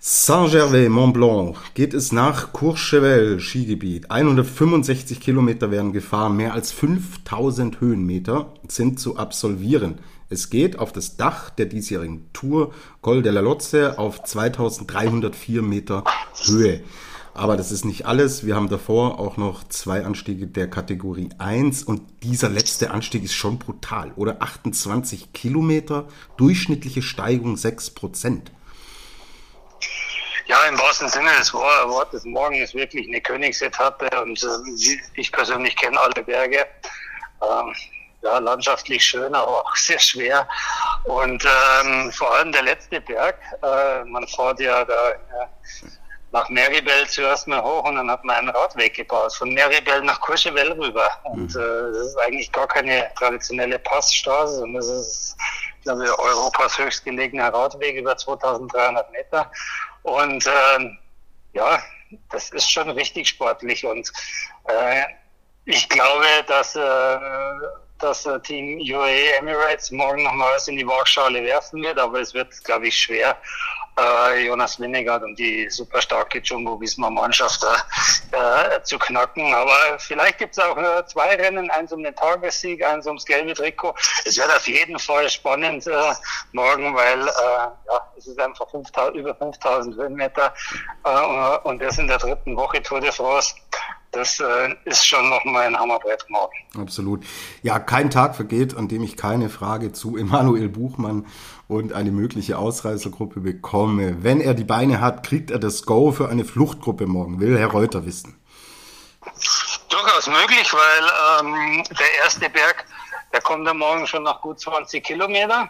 Saint-Gervais-Mont-Blanc 0.00 1.56
geht 1.74 1.92
es 1.92 2.12
nach 2.12 2.52
Courchevel 2.52 3.40
Skigebiet. 3.40 4.12
165 4.12 5.18
Kilometer 5.18 5.72
werden 5.72 5.92
gefahren, 5.92 6.36
mehr 6.36 6.54
als 6.54 6.70
5000 6.70 7.80
Höhenmeter 7.80 8.54
sind 8.68 9.00
zu 9.00 9.16
absolvieren. 9.16 9.98
Es 10.30 10.50
geht 10.50 10.78
auf 10.78 10.92
das 10.92 11.16
Dach 11.16 11.50
der 11.50 11.66
diesjährigen 11.66 12.28
Tour 12.32 12.72
Col 13.00 13.22
de 13.22 13.32
la 13.32 13.40
Lotze 13.40 13.98
auf 13.98 14.22
2304 14.22 15.62
Meter 15.62 16.04
Höhe. 16.44 16.80
Aber 17.34 17.56
das 17.56 17.72
ist 17.72 17.84
nicht 17.84 18.06
alles. 18.06 18.46
Wir 18.46 18.54
haben 18.54 18.68
davor 18.68 19.18
auch 19.18 19.36
noch 19.36 19.66
zwei 19.68 20.04
Anstiege 20.04 20.46
der 20.46 20.70
Kategorie 20.70 21.30
1 21.38 21.82
und 21.82 22.02
dieser 22.22 22.50
letzte 22.50 22.92
Anstieg 22.92 23.24
ist 23.24 23.34
schon 23.34 23.58
brutal, 23.58 24.12
oder? 24.14 24.42
28 24.42 25.32
Kilometer, 25.32 26.06
durchschnittliche 26.36 27.02
Steigung 27.02 27.56
6 27.56 27.90
Prozent. 27.90 28.52
Ja, 30.48 30.62
im 30.62 30.78
wahrsten 30.78 31.10
Sinne 31.10 31.30
des 31.38 31.52
Wortes. 31.52 32.24
Morgen 32.24 32.54
ist 32.54 32.74
wirklich 32.74 33.06
eine 33.06 33.20
Königsetappe 33.20 34.08
und 34.22 34.42
äh, 34.42 34.96
ich 35.14 35.30
persönlich 35.30 35.76
kenne 35.76 36.00
alle 36.00 36.24
Berge. 36.24 36.66
Ähm, 37.42 37.74
ja, 38.22 38.38
landschaftlich 38.38 39.04
schön, 39.04 39.34
aber 39.34 39.46
auch 39.46 39.76
sehr 39.76 39.98
schwer. 39.98 40.48
Und 41.04 41.44
ähm, 41.44 42.10
vor 42.12 42.34
allem 42.34 42.50
der 42.50 42.62
letzte 42.62 42.98
Berg, 43.02 43.36
äh, 43.62 44.04
man 44.04 44.26
fährt 44.26 44.60
ja 44.60 44.86
da 44.86 45.10
ja, 45.10 45.48
nach 46.32 46.48
Meribel 46.48 47.06
zuerst 47.08 47.46
mal 47.46 47.62
hoch 47.62 47.84
und 47.84 47.96
dann 47.96 48.10
hat 48.10 48.24
man 48.24 48.36
einen 48.36 48.48
Radweg 48.48 48.94
gebaut, 48.94 49.34
von 49.34 49.52
Meribel 49.52 50.00
nach 50.00 50.18
Courchevel 50.22 50.72
rüber. 50.72 51.10
Und 51.24 51.54
mhm. 51.54 51.60
äh, 51.60 51.92
das 51.92 52.06
ist 52.06 52.18
eigentlich 52.20 52.50
gar 52.52 52.66
keine 52.66 53.10
traditionelle 53.18 53.78
Passstraße, 53.80 54.60
sondern 54.60 54.76
das 54.76 54.88
ist, 54.88 55.36
glaube 55.82 56.06
ich, 56.06 56.10
Europas 56.10 56.78
höchstgelegener 56.78 57.52
Radweg 57.52 57.96
über 57.96 58.16
2300 58.16 59.12
Meter. 59.12 59.50
Und 60.08 60.46
äh, 60.46 60.90
ja, 61.52 61.82
das 62.30 62.50
ist 62.50 62.70
schon 62.70 62.90
richtig 62.90 63.28
sportlich. 63.28 63.84
Und 63.84 64.10
äh, 64.64 65.04
ich 65.64 65.88
glaube, 65.88 66.26
dass 66.46 66.76
äh, 66.76 67.18
das 67.98 68.26
äh, 68.26 68.40
Team 68.40 68.78
UAE 68.78 69.38
Emirates 69.38 69.90
morgen 69.90 70.22
nochmals 70.22 70.68
in 70.68 70.76
die 70.76 70.86
Waagschale 70.86 71.42
werfen 71.42 71.82
wird, 71.82 71.98
aber 71.98 72.20
es 72.20 72.32
wird, 72.32 72.64
glaube 72.64 72.88
ich, 72.88 72.98
schwer, 72.98 73.36
äh, 73.98 74.46
Jonas 74.46 74.78
Winnegard 74.78 75.22
und 75.22 75.38
die 75.38 75.68
super 75.70 76.00
starke 76.00 76.38
Jumbo 76.40 76.80
Visma 76.80 77.10
Mannschaft 77.10 77.64
äh, 77.64 78.82
zu 78.82 78.98
knacken. 78.98 79.52
Aber 79.54 79.98
vielleicht 79.98 80.38
gibt 80.38 80.56
es 80.56 80.58
auch 80.58 80.76
äh, 80.76 81.04
zwei 81.06 81.36
Rennen, 81.36 81.70
eins 81.70 81.92
um 81.92 82.02
den 82.02 82.14
Tagessieg, 82.14 82.84
eins 82.84 83.06
ums 83.06 83.24
gelbe 83.24 83.54
Trikot. 83.54 83.94
Es 84.24 84.36
wird 84.36 84.54
auf 84.54 84.66
jeden 84.68 84.98
Fall 84.98 85.28
spannend 85.28 85.86
äh, 85.86 86.12
morgen, 86.52 86.94
weil 86.94 87.20
äh, 87.20 87.30
ja, 87.30 88.12
es 88.16 88.26
ist 88.26 88.40
einfach 88.40 88.70
5000, 88.70 89.16
über 89.16 89.34
5000 89.34 89.96
Höhenmeter 89.96 90.54
äh, 91.04 91.58
und 91.68 91.80
das 91.82 91.98
in 91.98 92.08
der 92.08 92.18
dritten 92.18 92.56
Woche 92.56 92.82
Tour 92.82 93.00
de 93.00 93.12
France 93.12 93.54
das 94.12 94.40
äh, 94.40 94.74
ist 94.84 95.06
schon 95.06 95.28
nochmal 95.28 95.66
ein 95.66 95.76
Hammerbrett 95.76 96.24
morgen. 96.28 96.54
Absolut. 96.78 97.24
Ja, 97.62 97.78
kein 97.78 98.10
Tag 98.10 98.36
vergeht, 98.36 98.76
an 98.76 98.88
dem 98.88 99.02
ich 99.02 99.16
keine 99.16 99.50
Frage 99.50 99.92
zu 99.92 100.16
Emanuel 100.16 100.68
Buchmann 100.68 101.26
und 101.68 101.92
eine 101.92 102.10
mögliche 102.10 102.58
Ausreißergruppe 102.58 103.40
bekomme. 103.40 104.24
Wenn 104.24 104.40
er 104.40 104.54
die 104.54 104.64
Beine 104.64 105.00
hat, 105.00 105.24
kriegt 105.24 105.50
er 105.50 105.58
das 105.58 105.84
Go 105.84 106.12
für 106.12 106.28
eine 106.28 106.44
Fluchtgruppe 106.44 107.06
morgen, 107.06 107.40
will 107.40 107.58
Herr 107.58 107.68
Reuter 107.68 108.06
wissen. 108.06 108.40
Durchaus 109.90 110.26
möglich, 110.26 110.72
weil 110.72 111.46
ähm, 111.46 111.84
der 111.90 112.24
erste 112.24 112.48
Berg, 112.48 112.84
der 113.32 113.40
kommt 113.42 113.66
dann 113.66 113.76
morgen 113.78 114.06
schon 114.06 114.22
nach 114.22 114.40
gut 114.40 114.58
20 114.58 115.04
Kilometer. 115.04 115.68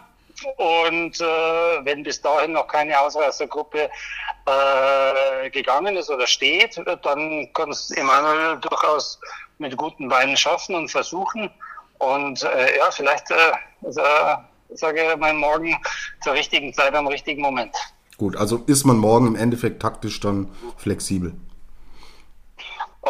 Und 0.55 1.19
äh, 1.19 1.85
wenn 1.85 2.03
bis 2.03 2.21
dahin 2.21 2.53
noch 2.53 2.67
keine 2.67 2.97
Ausreißergruppe 2.97 3.89
äh, 4.45 5.49
gegangen 5.49 5.97
ist 5.97 6.09
oder 6.09 6.25
steht, 6.27 6.81
dann 7.03 7.51
kann 7.53 7.71
es 7.71 7.91
Emanuel 7.91 8.57
durchaus 8.59 9.19
mit 9.57 9.75
guten 9.75 10.07
Beinen 10.07 10.37
schaffen 10.37 10.75
und 10.75 10.89
versuchen. 10.89 11.49
Und 11.97 12.41
äh, 12.43 12.77
ja, 12.77 12.89
vielleicht 12.91 13.29
äh, 13.31 13.51
äh, 13.85 14.37
sage 14.73 15.01
ich 15.01 15.17
mal 15.17 15.33
morgen 15.33 15.75
zur 16.21 16.33
richtigen 16.33 16.73
Zeit 16.73 16.93
am 16.93 17.07
richtigen 17.07 17.41
Moment. 17.41 17.75
Gut, 18.17 18.35
also 18.35 18.63
ist 18.67 18.85
man 18.85 18.97
morgen 18.97 19.27
im 19.27 19.35
Endeffekt 19.35 19.81
taktisch 19.81 20.19
dann 20.19 20.49
flexibel. 20.77 21.33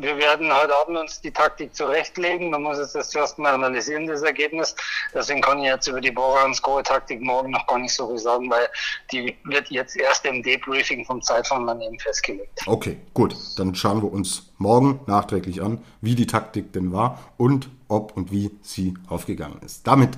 wir 0.00 0.16
werden 0.16 0.52
heute 0.52 0.74
Abend 0.74 0.96
uns 0.96 1.20
die 1.20 1.30
Taktik 1.30 1.74
zurechtlegen. 1.74 2.50
Man 2.50 2.62
muss 2.62 2.78
jetzt 2.78 2.94
das 2.94 3.10
zuerst 3.10 3.38
mal 3.38 3.52
analysieren, 3.52 4.06
das 4.06 4.22
Ergebnis. 4.22 4.74
Deswegen 5.14 5.42
kann 5.42 5.58
ich 5.58 5.66
jetzt 5.66 5.86
über 5.88 6.00
die 6.00 6.10
Borans-Go-Taktik 6.10 7.20
morgen 7.20 7.50
noch 7.50 7.66
gar 7.66 7.78
nicht 7.78 7.94
so 7.94 8.08
viel 8.08 8.18
sagen, 8.18 8.50
weil 8.50 8.66
die 9.12 9.36
wird 9.44 9.68
jetzt 9.68 9.96
erst 9.96 10.24
im 10.24 10.42
Debriefing 10.42 11.04
vom 11.04 11.20
Zeitfahren 11.20 11.66
dann 11.66 11.82
eben 11.82 11.98
festgelegt. 11.98 12.62
Okay, 12.66 12.96
gut. 13.12 13.36
Dann 13.58 13.74
schauen 13.74 14.02
wir 14.02 14.10
uns 14.10 14.52
morgen 14.56 15.00
nachträglich 15.06 15.62
an, 15.62 15.84
wie 16.00 16.14
die 16.14 16.26
Taktik 16.26 16.72
denn 16.72 16.92
war 16.92 17.18
und 17.36 17.68
ob 17.88 18.16
und 18.16 18.32
wie 18.32 18.50
sie 18.62 18.94
aufgegangen 19.08 19.60
ist. 19.62 19.86
Damit 19.86 20.16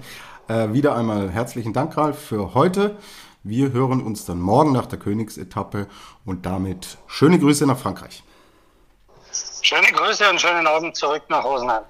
äh, 0.49 0.73
wieder 0.73 0.97
einmal 0.97 1.31
herzlichen 1.31 1.73
Dank, 1.73 1.97
Ralf, 1.97 2.19
für 2.19 2.55
heute. 2.55 2.97
Wir 3.45 3.71
hören 3.73 4.03
uns 4.03 4.25
dann 4.25 4.41
morgen 4.41 4.73
nach 4.73 4.87
der 4.87 4.99
Königsetappe 4.99 5.87
und 6.25 6.45
damit 6.45 6.99
schöne 7.07 7.39
Grüße 7.39 7.65
nach 7.67 7.79
Frankreich. 7.79 8.25
Schöne 9.63 9.87
Grüße 9.93 10.29
und 10.29 10.41
schönen 10.41 10.67
Abend 10.67 10.97
zurück 10.97 11.23
nach 11.29 11.45
Rosenheim. 11.45 11.85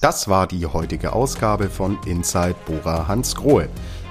Das 0.00 0.28
war 0.28 0.46
die 0.46 0.64
heutige 0.66 1.12
Ausgabe 1.12 1.68
von 1.70 1.98
Inside 2.06 2.54
Bora 2.66 3.08
Hans 3.08 3.34
Grohe. 3.34 3.68